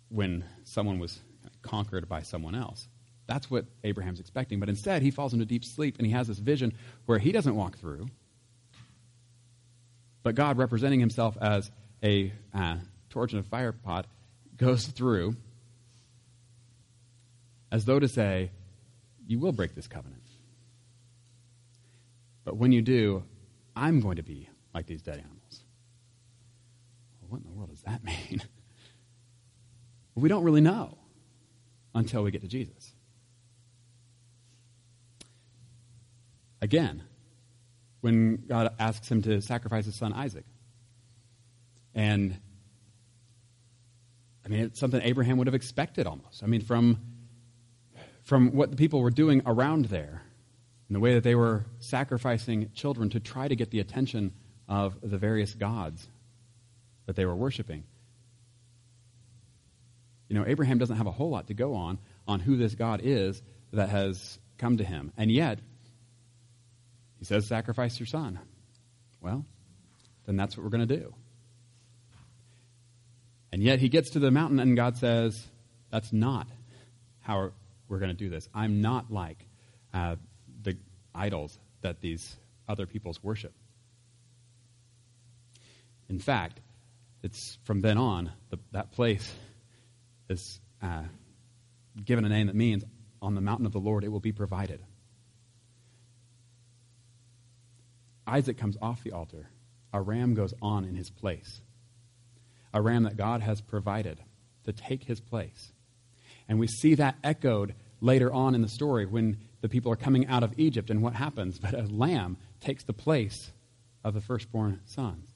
when 0.09 0.45
someone 0.63 0.99
was 0.99 1.19
conquered 1.61 2.07
by 2.07 2.21
someone 2.21 2.55
else. 2.55 2.87
That's 3.27 3.49
what 3.49 3.65
Abraham's 3.83 4.19
expecting. 4.19 4.59
But 4.59 4.69
instead, 4.69 5.01
he 5.01 5.11
falls 5.11 5.33
into 5.33 5.45
deep 5.45 5.65
sleep 5.65 5.95
and 5.97 6.05
he 6.05 6.13
has 6.13 6.27
this 6.27 6.39
vision 6.39 6.73
where 7.05 7.19
he 7.19 7.31
doesn't 7.31 7.55
walk 7.55 7.77
through, 7.77 8.07
but 10.23 10.35
God, 10.35 10.57
representing 10.57 10.99
himself 10.99 11.37
as 11.39 11.69
a 12.01 12.31
uh, 12.53 12.77
torch 13.09 13.33
in 13.33 13.39
a 13.39 13.43
fire 13.43 13.73
pot, 13.73 14.07
goes 14.57 14.85
through 14.87 15.35
as 17.71 17.85
though 17.85 17.99
to 17.99 18.07
say, 18.07 18.51
You 19.27 19.39
will 19.39 19.51
break 19.51 19.75
this 19.75 19.87
covenant. 19.87 20.21
But 22.45 22.57
when 22.57 22.71
you 22.71 22.81
do, 22.81 23.23
I'm 23.75 23.99
going 23.99 24.17
to 24.17 24.23
be 24.23 24.49
like 24.73 24.85
these 24.85 25.01
dead 25.01 25.17
animals. 25.17 25.63
Well, 27.21 27.29
what 27.29 27.41
in 27.41 27.47
the 27.47 27.51
world 27.51 27.69
does 27.69 27.81
that 27.81 28.03
mean? 28.29 28.41
we 30.15 30.29
don't 30.29 30.43
really 30.43 30.61
know 30.61 30.97
until 31.95 32.23
we 32.23 32.31
get 32.31 32.41
to 32.41 32.47
Jesus. 32.47 32.93
again 36.63 37.03
when 37.99 38.37
God 38.47 38.73
asks 38.79 39.11
him 39.11 39.21
to 39.21 39.41
sacrifice 39.41 39.85
his 39.85 39.95
son 39.95 40.13
Isaac. 40.13 40.45
And 41.93 42.39
I 44.43 44.49
mean, 44.49 44.61
it's 44.61 44.79
something 44.79 45.01
Abraham 45.03 45.37
would 45.37 45.47
have 45.47 45.53
expected 45.53 46.07
almost. 46.07 46.41
I 46.41 46.47
mean, 46.47 46.61
from, 46.61 46.99
from 48.23 48.55
what 48.55 48.71
the 48.71 48.77
people 48.77 49.01
were 49.01 49.11
doing 49.11 49.41
around 49.45 49.85
there, 49.85 50.23
and 50.87 50.95
the 50.95 50.99
way 50.99 51.13
that 51.15 51.23
they 51.23 51.35
were 51.35 51.65
sacrificing 51.79 52.71
children 52.73 53.09
to 53.11 53.19
try 53.19 53.47
to 53.47 53.55
get 53.55 53.71
the 53.71 53.79
attention 53.79 54.33
of 54.67 54.97
the 55.01 55.17
various 55.17 55.53
gods 55.53 56.07
that 57.05 57.15
they 57.15 57.25
were 57.25 57.35
worshiping. 57.35 57.83
You 60.29 60.39
know, 60.39 60.45
Abraham 60.47 60.77
doesn't 60.77 60.97
have 60.97 61.07
a 61.07 61.11
whole 61.11 61.29
lot 61.29 61.47
to 61.47 61.53
go 61.53 61.75
on 61.75 61.99
on 62.27 62.39
who 62.39 62.57
this 62.57 62.75
God 62.75 63.01
is 63.03 63.41
that 63.71 63.89
has 63.89 64.39
come 64.57 64.77
to 64.77 64.83
him. 64.83 65.11
And 65.17 65.31
yet, 65.31 65.59
he 67.19 67.25
says, 67.25 67.47
Sacrifice 67.47 67.99
your 67.99 68.07
son. 68.07 68.39
Well, 69.21 69.45
then 70.25 70.35
that's 70.35 70.57
what 70.57 70.63
we're 70.63 70.69
going 70.69 70.87
to 70.87 70.97
do. 70.97 71.13
And 73.51 73.61
yet 73.61 73.79
he 73.79 73.89
gets 73.89 74.11
to 74.11 74.19
the 74.19 74.31
mountain, 74.31 74.59
and 74.59 74.75
God 74.75 74.97
says, 74.97 75.47
That's 75.91 76.11
not 76.11 76.47
how 77.21 77.51
we're 77.87 77.99
going 77.99 78.09
to 78.09 78.17
do 78.17 78.29
this. 78.29 78.49
I'm 78.53 78.81
not 78.81 79.11
like 79.11 79.45
uh, 79.93 80.15
idols 81.15 81.57
that 81.81 82.01
these 82.01 82.35
other 82.67 82.85
peoples 82.85 83.21
worship. 83.23 83.53
In 86.09 86.19
fact, 86.19 86.59
it's 87.23 87.57
from 87.63 87.81
then 87.81 87.97
on, 87.97 88.31
the, 88.49 88.59
that 88.71 88.91
place 88.91 89.33
is 90.29 90.59
uh, 90.81 91.03
given 92.03 92.25
a 92.25 92.29
name 92.29 92.47
that 92.47 92.55
means, 92.55 92.83
On 93.21 93.35
the 93.35 93.41
mountain 93.41 93.65
of 93.65 93.71
the 93.71 93.79
Lord 93.79 94.03
it 94.03 94.09
will 94.09 94.19
be 94.19 94.33
provided. 94.33 94.81
Isaac 98.27 98.57
comes 98.57 98.77
off 98.81 99.03
the 99.03 99.11
altar, 99.11 99.49
a 99.91 100.01
ram 100.01 100.33
goes 100.33 100.53
on 100.61 100.85
in 100.85 100.95
his 100.95 101.09
place. 101.09 101.61
A 102.73 102.81
ram 102.81 103.03
that 103.03 103.17
God 103.17 103.41
has 103.41 103.61
provided 103.61 104.19
to 104.63 104.73
take 104.73 105.03
his 105.03 105.19
place. 105.19 105.71
And 106.47 106.59
we 106.59 106.67
see 106.67 106.95
that 106.95 107.15
echoed 107.23 107.75
later 108.01 108.33
on 108.33 108.55
in 108.55 108.61
the 108.61 108.67
story 108.67 109.05
when 109.05 109.37
the 109.63 109.69
people 109.69 109.89
are 109.89 109.95
coming 109.95 110.27
out 110.27 110.43
of 110.43 110.53
Egypt 110.59 110.89
and 110.89 111.01
what 111.01 111.13
happens. 111.13 111.57
But 111.57 111.73
a 111.73 111.83
lamb 111.83 112.35
takes 112.59 112.83
the 112.83 112.91
place 112.91 113.53
of 114.03 114.13
the 114.13 114.19
firstborn 114.19 114.81
sons. 114.83 115.29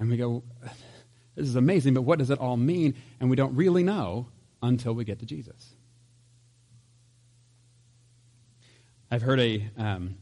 And 0.00 0.10
we 0.10 0.16
go, 0.16 0.42
this 1.36 1.46
is 1.46 1.54
amazing, 1.54 1.94
but 1.94 2.02
what 2.02 2.18
does 2.18 2.30
it 2.30 2.40
all 2.40 2.56
mean? 2.56 2.96
And 3.20 3.30
we 3.30 3.36
don't 3.36 3.54
really 3.54 3.84
know 3.84 4.26
until 4.60 4.94
we 4.94 5.04
get 5.04 5.20
to 5.20 5.26
Jesus. 5.26 5.76
I've 9.12 9.22
heard 9.22 9.38
a, 9.38 9.64
um, 9.78 10.16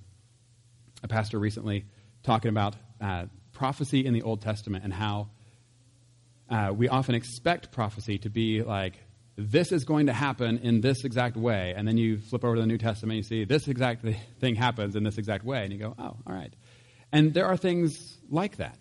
a 1.03 1.09
pastor 1.09 1.39
recently 1.39 1.87
talking 2.23 2.51
about 2.51 2.77
uh, 3.01 3.25
prophecy 3.53 4.05
in 4.05 4.13
the 4.13 4.21
Old 4.21 4.43
Testament 4.43 4.85
and 4.85 4.93
how 4.93 5.31
uh, 6.51 6.75
we 6.77 6.89
often 6.89 7.15
expect 7.15 7.73
prophecy 7.73 8.19
to 8.19 8.29
be 8.29 8.63
like, 8.63 8.99
this 9.41 9.71
is 9.71 9.85
going 9.85 10.07
to 10.07 10.13
happen 10.13 10.59
in 10.59 10.81
this 10.81 11.05
exact 11.05 11.37
way. 11.37 11.73
And 11.77 11.87
then 11.87 11.97
you 11.97 12.19
flip 12.19 12.45
over 12.45 12.57
to 12.57 12.61
the 12.61 12.67
New 12.67 12.77
Testament 12.77 13.13
and 13.13 13.17
you 13.19 13.23
see 13.23 13.45
this 13.45 13.69
exact 13.69 14.05
thing 14.41 14.57
happens 14.57 14.97
in 14.97 15.05
this 15.05 15.17
exact 15.17 15.45
way. 15.45 15.63
And 15.63 15.73
you 15.73 15.79
go, 15.79 15.95
oh, 15.97 16.17
all 16.27 16.35
right. 16.35 16.53
And 17.13 17.33
there 17.33 17.47
are 17.47 17.57
things 17.57 18.19
like 18.29 18.57
that. 18.57 18.77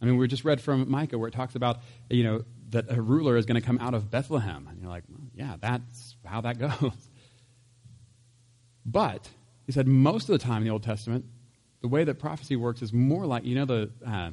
I 0.00 0.06
mean, 0.06 0.16
we 0.16 0.26
just 0.26 0.42
read 0.42 0.62
from 0.62 0.90
Micah 0.90 1.18
where 1.18 1.28
it 1.28 1.34
talks 1.34 1.54
about, 1.54 1.80
you 2.08 2.24
know, 2.24 2.44
that 2.70 2.90
a 2.90 3.00
ruler 3.00 3.36
is 3.36 3.44
going 3.44 3.60
to 3.60 3.66
come 3.66 3.78
out 3.78 3.92
of 3.92 4.10
Bethlehem. 4.10 4.66
And 4.70 4.80
you're 4.80 4.88
like, 4.88 5.04
well, 5.10 5.20
yeah, 5.34 5.56
that's 5.60 6.16
how 6.24 6.40
that 6.40 6.58
goes. 6.80 6.92
But, 8.86 9.28
he 9.66 9.72
said, 9.72 9.86
most 9.86 10.30
of 10.30 10.32
the 10.32 10.38
time 10.38 10.58
in 10.58 10.64
the 10.64 10.70
Old 10.70 10.82
Testament, 10.82 11.26
the 11.82 11.88
way 11.88 12.04
that 12.04 12.18
prophecy 12.18 12.56
works 12.56 12.80
is 12.80 12.94
more 12.94 13.26
like, 13.26 13.44
you 13.44 13.54
know, 13.54 13.66
the 13.66 13.90
uh, 14.06 14.30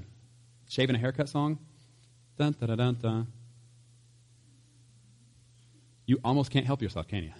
shaving 0.69 0.95
a 0.95 0.99
haircut 0.99 1.27
song? 1.27 1.59
Dun, 2.37 2.55
dun, 2.57 2.77
dun, 2.77 2.97
dun. 3.01 3.27
You 6.07 6.19
almost 6.23 6.49
can't 6.51 6.65
help 6.65 6.81
yourself, 6.81 7.07
can 7.07 7.23
you? 7.23 7.31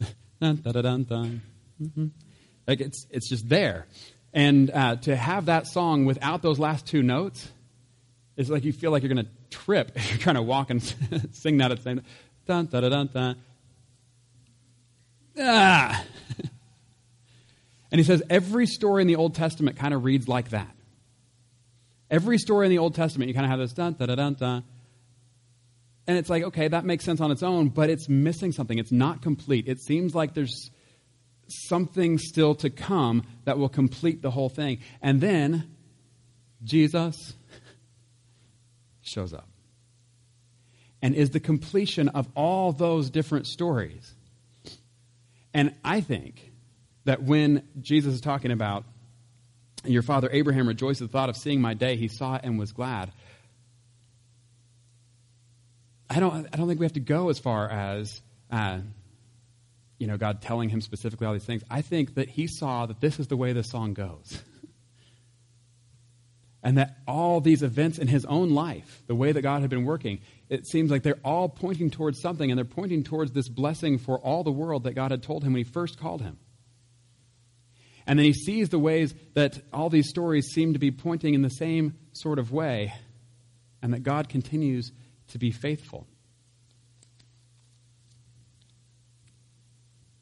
dun, 0.40 0.56
dun, 0.56 0.72
dun, 0.82 1.04
dun. 1.04 1.42
Mm-hmm. 1.82 2.06
Like 2.66 2.80
it's, 2.80 3.06
it's 3.10 3.28
just 3.28 3.48
there. 3.48 3.86
And 4.34 4.70
uh, 4.70 4.96
to 4.96 5.16
have 5.16 5.46
that 5.46 5.66
song 5.66 6.04
without 6.04 6.42
those 6.42 6.58
last 6.58 6.86
two 6.86 7.02
notes, 7.02 7.50
it's 8.36 8.50
like 8.50 8.62
you 8.62 8.74
feel 8.74 8.90
like 8.90 9.02
you're 9.02 9.12
going 9.12 9.24
to 9.24 9.30
trip 9.50 9.92
if 9.96 10.10
you're 10.10 10.18
trying 10.18 10.36
to 10.36 10.42
walk 10.42 10.70
and 10.70 10.82
sing 11.32 11.56
that 11.58 11.72
at 11.72 11.78
the 11.78 11.82
same 11.82 11.96
time. 11.96 12.06
Dun, 12.46 12.66
dun, 12.66 12.82
dun, 12.82 12.90
dun, 12.90 13.10
dun. 13.12 13.36
Ah. 15.40 16.04
and 17.90 17.98
he 17.98 18.04
says 18.04 18.22
every 18.28 18.66
story 18.66 19.02
in 19.02 19.08
the 19.08 19.16
Old 19.16 19.34
Testament 19.34 19.78
kind 19.78 19.94
of 19.94 20.04
reads 20.04 20.28
like 20.28 20.50
that. 20.50 20.74
Every 22.10 22.38
story 22.38 22.66
in 22.66 22.70
the 22.70 22.78
Old 22.78 22.94
Testament, 22.94 23.28
you 23.28 23.34
kind 23.34 23.46
of 23.46 23.50
have 23.50 23.60
this 23.60 23.72
dun, 23.72 23.94
dun, 23.94 24.08
dun, 24.08 24.16
dun, 24.16 24.34
dun. 24.34 24.64
And 26.08 26.16
it's 26.16 26.30
like, 26.30 26.42
okay, 26.42 26.68
that 26.68 26.86
makes 26.86 27.04
sense 27.04 27.20
on 27.20 27.30
its 27.30 27.42
own, 27.42 27.68
but 27.68 27.90
it's 27.90 28.08
missing 28.08 28.50
something. 28.50 28.78
It's 28.78 28.90
not 28.90 29.20
complete. 29.20 29.68
It 29.68 29.78
seems 29.78 30.14
like 30.14 30.32
there's 30.32 30.70
something 31.48 32.16
still 32.16 32.54
to 32.56 32.70
come 32.70 33.24
that 33.44 33.58
will 33.58 33.68
complete 33.68 34.22
the 34.22 34.30
whole 34.30 34.48
thing. 34.48 34.78
And 35.02 35.20
then 35.20 35.70
Jesus 36.64 37.34
shows 39.02 39.34
up 39.34 39.48
and 41.02 41.14
is 41.14 41.30
the 41.30 41.40
completion 41.40 42.08
of 42.08 42.26
all 42.34 42.72
those 42.72 43.10
different 43.10 43.46
stories. 43.46 44.14
And 45.52 45.74
I 45.84 46.00
think 46.00 46.52
that 47.04 47.22
when 47.22 47.68
Jesus 47.82 48.14
is 48.14 48.20
talking 48.22 48.50
about 48.50 48.84
your 49.84 50.02
father 50.02 50.28
Abraham 50.32 50.68
rejoiced 50.68 51.02
at 51.02 51.08
the 51.08 51.12
thought 51.12 51.28
of 51.28 51.36
seeing 51.36 51.60
my 51.60 51.74
day, 51.74 51.96
he 51.96 52.08
saw 52.08 52.36
it 52.36 52.40
and 52.44 52.58
was 52.58 52.72
glad. 52.72 53.12
I 56.10 56.20
don't, 56.20 56.46
I 56.52 56.56
don't 56.56 56.68
think 56.68 56.80
we 56.80 56.86
have 56.86 56.94
to 56.94 57.00
go 57.00 57.28
as 57.28 57.38
far 57.38 57.68
as 57.68 58.20
uh, 58.50 58.78
you 59.98 60.06
know, 60.06 60.16
God 60.16 60.40
telling 60.40 60.68
him 60.68 60.80
specifically 60.80 61.26
all 61.26 61.32
these 61.32 61.44
things. 61.44 61.62
I 61.68 61.82
think 61.82 62.14
that 62.14 62.28
he 62.28 62.46
saw 62.46 62.86
that 62.86 63.00
this 63.00 63.18
is 63.18 63.26
the 63.26 63.36
way 63.36 63.52
the 63.52 63.64
song 63.64 63.94
goes. 63.94 64.40
and 66.62 66.78
that 66.78 66.98
all 67.06 67.40
these 67.40 67.62
events 67.62 67.98
in 67.98 68.06
his 68.06 68.24
own 68.24 68.50
life, 68.50 69.02
the 69.06 69.14
way 69.14 69.32
that 69.32 69.42
God 69.42 69.60
had 69.60 69.70
been 69.70 69.84
working, 69.84 70.20
it 70.48 70.66
seems 70.66 70.90
like 70.90 71.02
they're 71.02 71.18
all 71.24 71.48
pointing 71.48 71.90
towards 71.90 72.20
something, 72.20 72.50
and 72.50 72.56
they're 72.56 72.64
pointing 72.64 73.02
towards 73.02 73.32
this 73.32 73.48
blessing 73.48 73.98
for 73.98 74.18
all 74.18 74.44
the 74.44 74.52
world 74.52 74.84
that 74.84 74.94
God 74.94 75.10
had 75.10 75.22
told 75.22 75.42
him 75.42 75.52
when 75.52 75.64
he 75.64 75.70
first 75.70 75.98
called 75.98 76.22
him. 76.22 76.38
And 78.06 78.18
then 78.18 78.24
he 78.24 78.32
sees 78.32 78.70
the 78.70 78.78
ways 78.78 79.14
that 79.34 79.60
all 79.72 79.90
these 79.90 80.08
stories 80.08 80.46
seem 80.46 80.72
to 80.72 80.78
be 80.78 80.90
pointing 80.90 81.34
in 81.34 81.42
the 81.42 81.50
same 81.50 81.98
sort 82.12 82.38
of 82.38 82.52
way, 82.52 82.94
and 83.82 83.92
that 83.92 84.02
God 84.04 84.28
continues 84.28 84.92
to 85.28 85.38
be 85.38 85.50
faithful. 85.50 86.06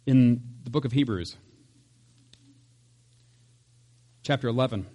in 0.07 0.41
the 0.63 0.71
book 0.71 0.85
of 0.85 0.93
Hebrews, 0.93 1.37
chapter 4.23 4.49
11, 4.49 4.87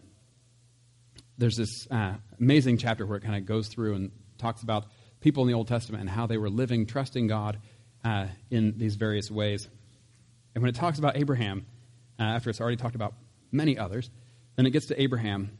there's 1.37 1.57
this 1.57 1.87
uh, 1.91 2.13
amazing 2.39 2.77
chapter 2.77 3.05
where 3.05 3.17
it 3.17 3.23
kind 3.23 3.35
of 3.35 3.45
goes 3.45 3.67
through 3.67 3.95
and 3.95 4.11
talks 4.37 4.63
about 4.63 4.85
people 5.19 5.43
in 5.43 5.47
the 5.47 5.53
Old 5.53 5.67
Testament 5.67 6.01
and 6.01 6.09
how 6.09 6.27
they 6.27 6.37
were 6.37 6.49
living, 6.49 6.85
trusting 6.85 7.27
God 7.27 7.59
uh, 8.03 8.27
in 8.49 8.77
these 8.77 8.95
various 8.95 9.29
ways. 9.29 9.67
And 10.55 10.61
when 10.61 10.69
it 10.69 10.75
talks 10.75 10.97
about 10.97 11.17
Abraham, 11.17 11.65
uh, 12.19 12.23
after 12.23 12.49
it's 12.49 12.61
already 12.61 12.77
talked 12.77 12.95
about 12.95 13.13
many 13.51 13.77
others, 13.77 14.09
then 14.55 14.65
it 14.65 14.71
gets 14.71 14.87
to 14.87 15.01
Abraham. 15.01 15.57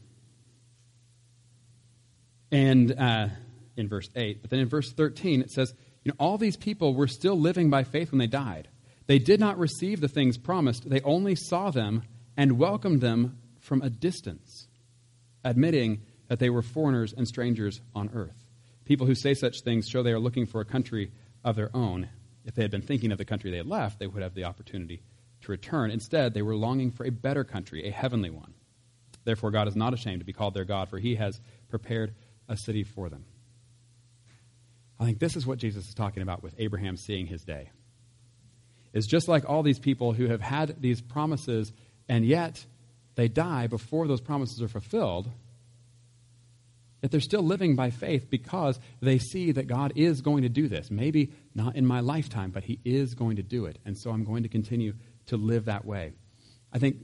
And 2.51 2.91
uh, 2.97 3.27
in 3.77 3.87
verse 3.87 4.09
8, 4.15 4.41
but 4.41 4.49
then 4.49 4.59
in 4.59 4.69
verse 4.69 4.91
13, 4.91 5.41
it 5.41 5.51
says, 5.51 5.73
you 6.03 6.11
know, 6.11 6.15
all 6.19 6.37
these 6.37 6.57
people 6.57 6.93
were 6.93 7.07
still 7.07 7.39
living 7.39 7.69
by 7.69 7.83
faith 7.83 8.11
when 8.11 8.19
they 8.19 8.27
died. 8.27 8.67
They 9.07 9.19
did 9.19 9.39
not 9.39 9.57
receive 9.57 10.01
the 10.01 10.07
things 10.07 10.37
promised, 10.37 10.89
they 10.89 11.01
only 11.01 11.35
saw 11.35 11.71
them 11.71 12.03
and 12.37 12.57
welcomed 12.57 13.01
them 13.01 13.37
from 13.59 13.81
a 13.81 13.89
distance, 13.89 14.67
admitting 15.43 16.01
that 16.27 16.39
they 16.39 16.49
were 16.49 16.61
foreigners 16.61 17.13
and 17.13 17.27
strangers 17.27 17.81
on 17.93 18.09
earth. 18.13 18.47
People 18.85 19.05
who 19.05 19.15
say 19.15 19.33
such 19.33 19.61
things 19.61 19.87
show 19.87 20.01
they 20.01 20.11
are 20.11 20.19
looking 20.19 20.45
for 20.45 20.61
a 20.61 20.65
country 20.65 21.11
of 21.43 21.55
their 21.55 21.69
own. 21.75 22.09
If 22.45 22.55
they 22.55 22.61
had 22.61 22.71
been 22.71 22.81
thinking 22.81 23.11
of 23.11 23.17
the 23.17 23.25
country 23.25 23.51
they 23.51 23.57
had 23.57 23.67
left, 23.67 23.99
they 23.99 24.07
would 24.07 24.23
have 24.23 24.33
the 24.33 24.45
opportunity 24.45 25.03
to 25.41 25.51
return. 25.51 25.91
Instead, 25.91 26.33
they 26.33 26.41
were 26.41 26.55
longing 26.55 26.91
for 26.91 27.05
a 27.05 27.11
better 27.11 27.43
country, 27.43 27.87
a 27.87 27.91
heavenly 27.91 28.29
one. 28.29 28.53
Therefore, 29.23 29.51
God 29.51 29.67
is 29.67 29.75
not 29.75 29.93
ashamed 29.93 30.19
to 30.19 30.25
be 30.25 30.33
called 30.33 30.53
their 30.53 30.65
God, 30.65 30.89
for 30.89 30.97
he 30.97 31.15
has 31.15 31.39
prepared 31.69 32.15
a 32.49 32.57
city 32.57 32.83
for 32.83 33.09
them. 33.09 33.25
I 35.01 35.05
think 35.05 35.19
this 35.19 35.35
is 35.35 35.47
what 35.47 35.57
Jesus 35.57 35.87
is 35.87 35.95
talking 35.95 36.21
about 36.21 36.43
with 36.43 36.53
Abraham 36.59 36.95
seeing 36.95 37.25
his 37.25 37.43
day 37.43 37.71
is 38.93 39.07
just 39.07 39.27
like 39.27 39.49
all 39.49 39.63
these 39.63 39.79
people 39.79 40.13
who 40.13 40.27
have 40.27 40.41
had 40.41 40.79
these 40.79 41.01
promises 41.01 41.73
and 42.07 42.23
yet 42.23 42.63
they 43.15 43.27
die 43.27 43.65
before 43.65 44.07
those 44.07 44.21
promises 44.21 44.61
are 44.61 44.67
fulfilled. 44.67 45.29
Yet 47.01 47.11
they're 47.11 47.19
still 47.19 47.41
living 47.41 47.75
by 47.75 47.89
faith 47.89 48.29
because 48.29 48.79
they 49.01 49.17
see 49.17 49.51
that 49.53 49.65
God 49.65 49.93
is 49.95 50.21
going 50.21 50.43
to 50.43 50.49
do 50.49 50.67
this. 50.67 50.91
Maybe 50.91 51.31
not 51.55 51.75
in 51.75 51.85
my 51.85 52.01
lifetime, 52.01 52.51
but 52.51 52.63
He 52.63 52.79
is 52.85 53.15
going 53.15 53.37
to 53.37 53.43
do 53.43 53.65
it. 53.65 53.79
And 53.85 53.97
so 53.97 54.11
I'm 54.11 54.23
going 54.23 54.43
to 54.43 54.49
continue 54.49 54.93
to 55.27 55.37
live 55.37 55.65
that 55.65 55.83
way. 55.83 56.13
I 56.71 56.77
think 56.77 56.97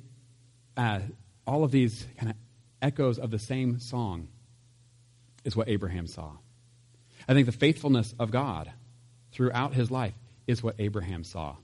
uh, 0.75 0.99
all 1.47 1.63
of 1.63 1.71
these 1.71 2.05
kind 2.17 2.29
of 2.29 2.35
echoes 2.81 3.17
of 3.17 3.31
the 3.31 3.39
same 3.39 3.79
song 3.79 4.27
is 5.43 5.55
what 5.55 5.67
Abraham 5.67 6.05
saw. 6.05 6.33
I 7.27 7.33
think 7.33 7.45
the 7.45 7.51
faithfulness 7.51 8.13
of 8.19 8.31
God 8.31 8.71
throughout 9.31 9.73
his 9.73 9.91
life 9.91 10.13
is 10.47 10.63
what 10.63 10.75
Abraham 10.79 11.23
saw. 11.23 11.55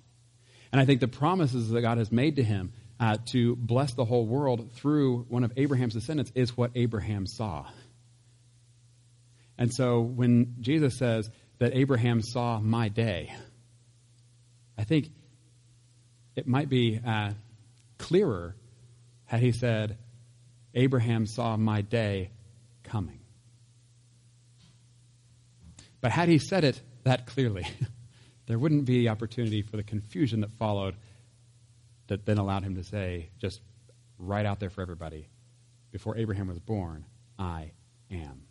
And 0.71 0.81
I 0.81 0.85
think 0.85 0.99
the 0.99 1.07
promises 1.07 1.69
that 1.69 1.81
God 1.81 1.97
has 1.97 2.11
made 2.11 2.37
to 2.37 2.43
him 2.43 2.73
uh, 2.99 3.17
to 3.27 3.55
bless 3.55 3.93
the 3.93 4.05
whole 4.05 4.25
world 4.25 4.71
through 4.73 5.25
one 5.29 5.43
of 5.43 5.53
Abraham's 5.57 5.93
descendants 5.93 6.31
is 6.35 6.57
what 6.57 6.71
Abraham 6.75 7.25
saw. 7.25 7.65
And 9.57 9.73
so 9.73 10.01
when 10.01 10.55
Jesus 10.59 10.97
says 10.97 11.29
that 11.59 11.75
Abraham 11.75 12.21
saw 12.21 12.59
my 12.59 12.89
day, 12.89 13.33
I 14.77 14.83
think 14.83 15.11
it 16.35 16.47
might 16.47 16.69
be 16.69 16.99
uh, 17.05 17.33
clearer 17.97 18.55
had 19.25 19.41
he 19.41 19.51
said, 19.51 19.97
Abraham 20.73 21.25
saw 21.25 21.55
my 21.55 21.81
day 21.81 22.31
coming. 22.83 23.19
But 26.03 26.11
had 26.11 26.27
he 26.27 26.37
said 26.37 26.65
it 26.65 26.81
that 27.05 27.25
clearly, 27.25 27.65
there 28.47 28.59
wouldn't 28.59 28.83
be 28.83 29.07
opportunity 29.07 29.61
for 29.61 29.77
the 29.77 29.83
confusion 29.83 30.41
that 30.41 30.51
followed 30.51 30.97
that 32.07 32.25
then 32.25 32.37
allowed 32.37 32.65
him 32.65 32.75
to 32.75 32.83
say, 32.83 33.29
just 33.39 33.61
right 34.19 34.45
out 34.45 34.59
there 34.59 34.69
for 34.69 34.81
everybody, 34.81 35.29
before 35.91 36.17
Abraham 36.17 36.49
was 36.49 36.59
born, 36.59 37.05
I 37.39 37.71
am. 38.11 38.41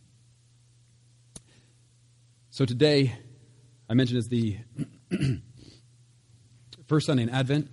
So 2.48 2.64
today, 2.64 3.14
I 3.86 3.92
mentioned 3.92 4.20
is 4.20 4.28
the 4.28 4.56
first 6.86 7.04
Sunday 7.04 7.24
in 7.24 7.28
Advent. 7.28 7.68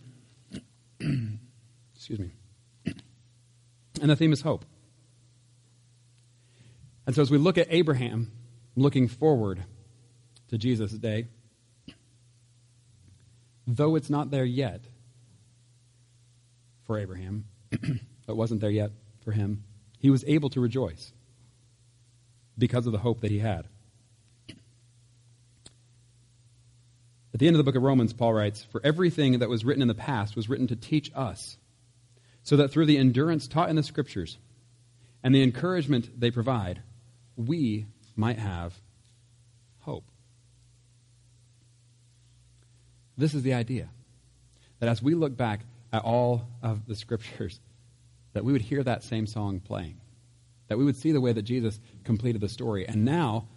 Excuse 1.96 2.20
me. 2.20 2.32
And 4.02 4.10
the 4.10 4.18
theme 4.18 4.34
is 4.34 4.42
hope. 4.42 4.66
And 7.08 7.16
so 7.16 7.22
as 7.22 7.32
we 7.32 7.38
look 7.38 7.58
at 7.58 7.68
Abraham 7.70 8.34
looking 8.80 9.08
forward 9.08 9.64
to 10.50 10.58
Jesus' 10.58 10.92
day, 10.94 11.28
though 13.68 13.96
it's 13.96 14.10
not 14.10 14.32
there 14.32 14.46
yet 14.46 14.82
for 16.86 16.98
Abraham, 16.98 17.46
it 17.72 18.02
wasn't 18.28 18.62
there 18.62 18.70
yet 18.70 18.92
for 19.24 19.32
him, 19.32 19.64
he 20.00 20.10
was 20.10 20.24
able 20.26 20.50
to 20.50 20.60
rejoice 20.60 21.12
because 22.58 22.86
of 22.86 22.92
the 22.92 23.00
hope 23.00 23.22
that 23.22 23.32
he 23.32 23.40
had. 23.40 23.68
At 27.34 27.40
the 27.40 27.48
end 27.48 27.56
of 27.56 27.60
the 27.60 27.64
book 27.64 27.76
of 27.76 27.84
Romans, 27.84 28.12
Paul 28.12 28.34
writes, 28.34 28.64
For 28.64 28.82
everything 28.84 29.40
that 29.40 29.50
was 29.50 29.64
written 29.64 29.82
in 29.82 29.88
the 29.88 29.94
past 29.94 30.36
was 30.36 30.50
written 30.50 30.68
to 30.68 30.76
teach 30.76 31.12
us, 31.16 31.58
so 32.44 32.58
that 32.58 32.70
through 32.70 32.88
the 32.88 32.98
endurance 32.98 33.48
taught 33.48 33.70
in 33.70 33.76
the 33.76 33.84
Scriptures 33.84 34.38
and 35.24 35.34
the 35.34 35.44
encouragement 35.44 36.20
they 36.20 36.32
provide, 36.32 36.82
we 37.38 37.86
might 38.20 38.38
have 38.40 38.74
hope. 39.80 40.06
This 43.18 43.34
is 43.34 43.44
the 43.44 43.54
idea 43.54 43.90
that 44.80 44.90
as 44.90 45.02
we 45.02 45.16
look 45.16 45.36
back 45.36 45.62
at 45.92 46.04
all 46.04 46.48
of 46.62 46.86
the 46.86 46.96
Scriptures, 46.96 47.60
that 48.34 48.46
we 48.46 48.54
would 48.54 48.62
hear 48.62 48.84
that 48.84 49.04
same 49.04 49.26
song 49.26 49.60
playing, 49.60 50.00
that 50.68 50.78
we 50.78 50.86
would 50.86 50.96
see 50.96 51.12
the 51.12 51.22
way 51.22 51.34
that 51.34 51.42
Jesus 51.42 51.80
completed 52.04 52.42
the 52.42 52.50
story. 52.50 52.88
And 52.88 53.04
now, 53.04 53.48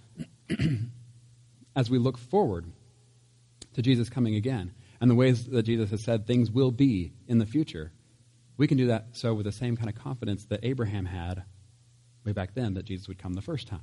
as 1.76 1.90
we 1.90 1.98
look 1.98 2.16
forward, 2.16 2.66
to 3.74 3.82
Jesus 3.82 4.08
coming 4.08 4.34
again 4.34 4.72
and 5.00 5.10
the 5.10 5.14
ways 5.14 5.46
that 5.46 5.64
Jesus 5.64 5.90
has 5.90 6.02
said 6.02 6.26
things 6.26 6.50
will 6.50 6.70
be 6.70 7.12
in 7.26 7.38
the 7.38 7.46
future, 7.46 7.92
we 8.56 8.66
can 8.66 8.76
do 8.76 8.88
that 8.88 9.08
so 9.12 9.34
with 9.34 9.46
the 9.46 9.52
same 9.52 9.76
kind 9.76 9.88
of 9.88 9.96
confidence 9.96 10.44
that 10.46 10.60
Abraham 10.62 11.06
had 11.06 11.44
way 12.24 12.32
back 12.32 12.54
then 12.54 12.74
that 12.74 12.84
Jesus 12.84 13.08
would 13.08 13.18
come 13.18 13.34
the 13.34 13.42
first 13.42 13.66
time. 13.66 13.80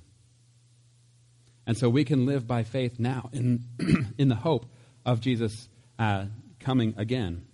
And 1.70 1.78
so 1.78 1.88
we 1.88 2.04
can 2.04 2.26
live 2.26 2.48
by 2.48 2.64
faith 2.64 2.98
now 2.98 3.30
in, 3.32 3.64
in 4.18 4.28
the 4.28 4.34
hope 4.34 4.66
of 5.06 5.22
Jesus 5.22 5.70
uh, 6.00 6.26
coming 6.60 6.96
again, 6.98 7.46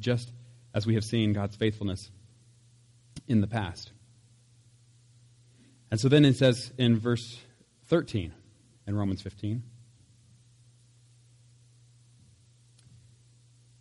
just 0.00 0.32
as 0.74 0.84
we 0.84 0.96
have 0.96 1.04
seen 1.04 1.32
God's 1.32 1.54
faithfulness 1.54 2.10
in 3.28 3.40
the 3.40 3.46
past. 3.46 3.92
And 5.92 6.00
so 6.00 6.08
then 6.08 6.24
it 6.24 6.36
says 6.36 6.72
in 6.76 6.98
verse 6.98 7.38
13 7.86 8.32
in 8.88 8.96
Romans 8.96 9.22
15 9.22 9.62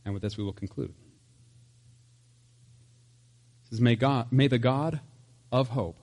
And 0.05 0.13
with 0.13 0.21
this, 0.21 0.37
we 0.37 0.43
will 0.43 0.53
conclude. 0.53 0.93
It 3.63 3.69
says, 3.71 3.81
may, 3.81 3.95
God, 3.95 4.31
may 4.31 4.47
the 4.47 4.59
God 4.59 4.99
of 5.51 5.69
hope 5.69 5.97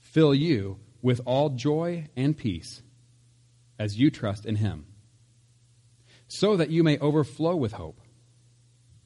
fill 0.00 0.34
you 0.34 0.80
with 1.02 1.20
all 1.26 1.50
joy 1.50 2.06
and 2.16 2.36
peace 2.36 2.82
as 3.78 3.98
you 3.98 4.10
trust 4.10 4.46
in 4.46 4.56
him, 4.56 4.86
so 6.28 6.56
that 6.56 6.70
you 6.70 6.82
may 6.82 6.98
overflow 6.98 7.56
with 7.56 7.72
hope 7.72 8.00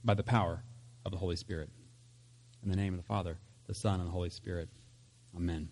by 0.05 0.15
the 0.15 0.23
power 0.23 0.63
of 1.05 1.11
the 1.11 1.19
Holy 1.19 1.37
Spirit. 1.37 1.71
In 2.63 2.69
the 2.69 2.77
name 2.77 2.93
of 2.93 2.99
the 2.99 3.07
Father, 3.07 3.39
the 3.67 3.75
Son, 3.75 3.99
and 3.99 4.09
the 4.09 4.13
Holy 4.13 4.31
Spirit. 4.31 4.69
Amen. 5.35 5.69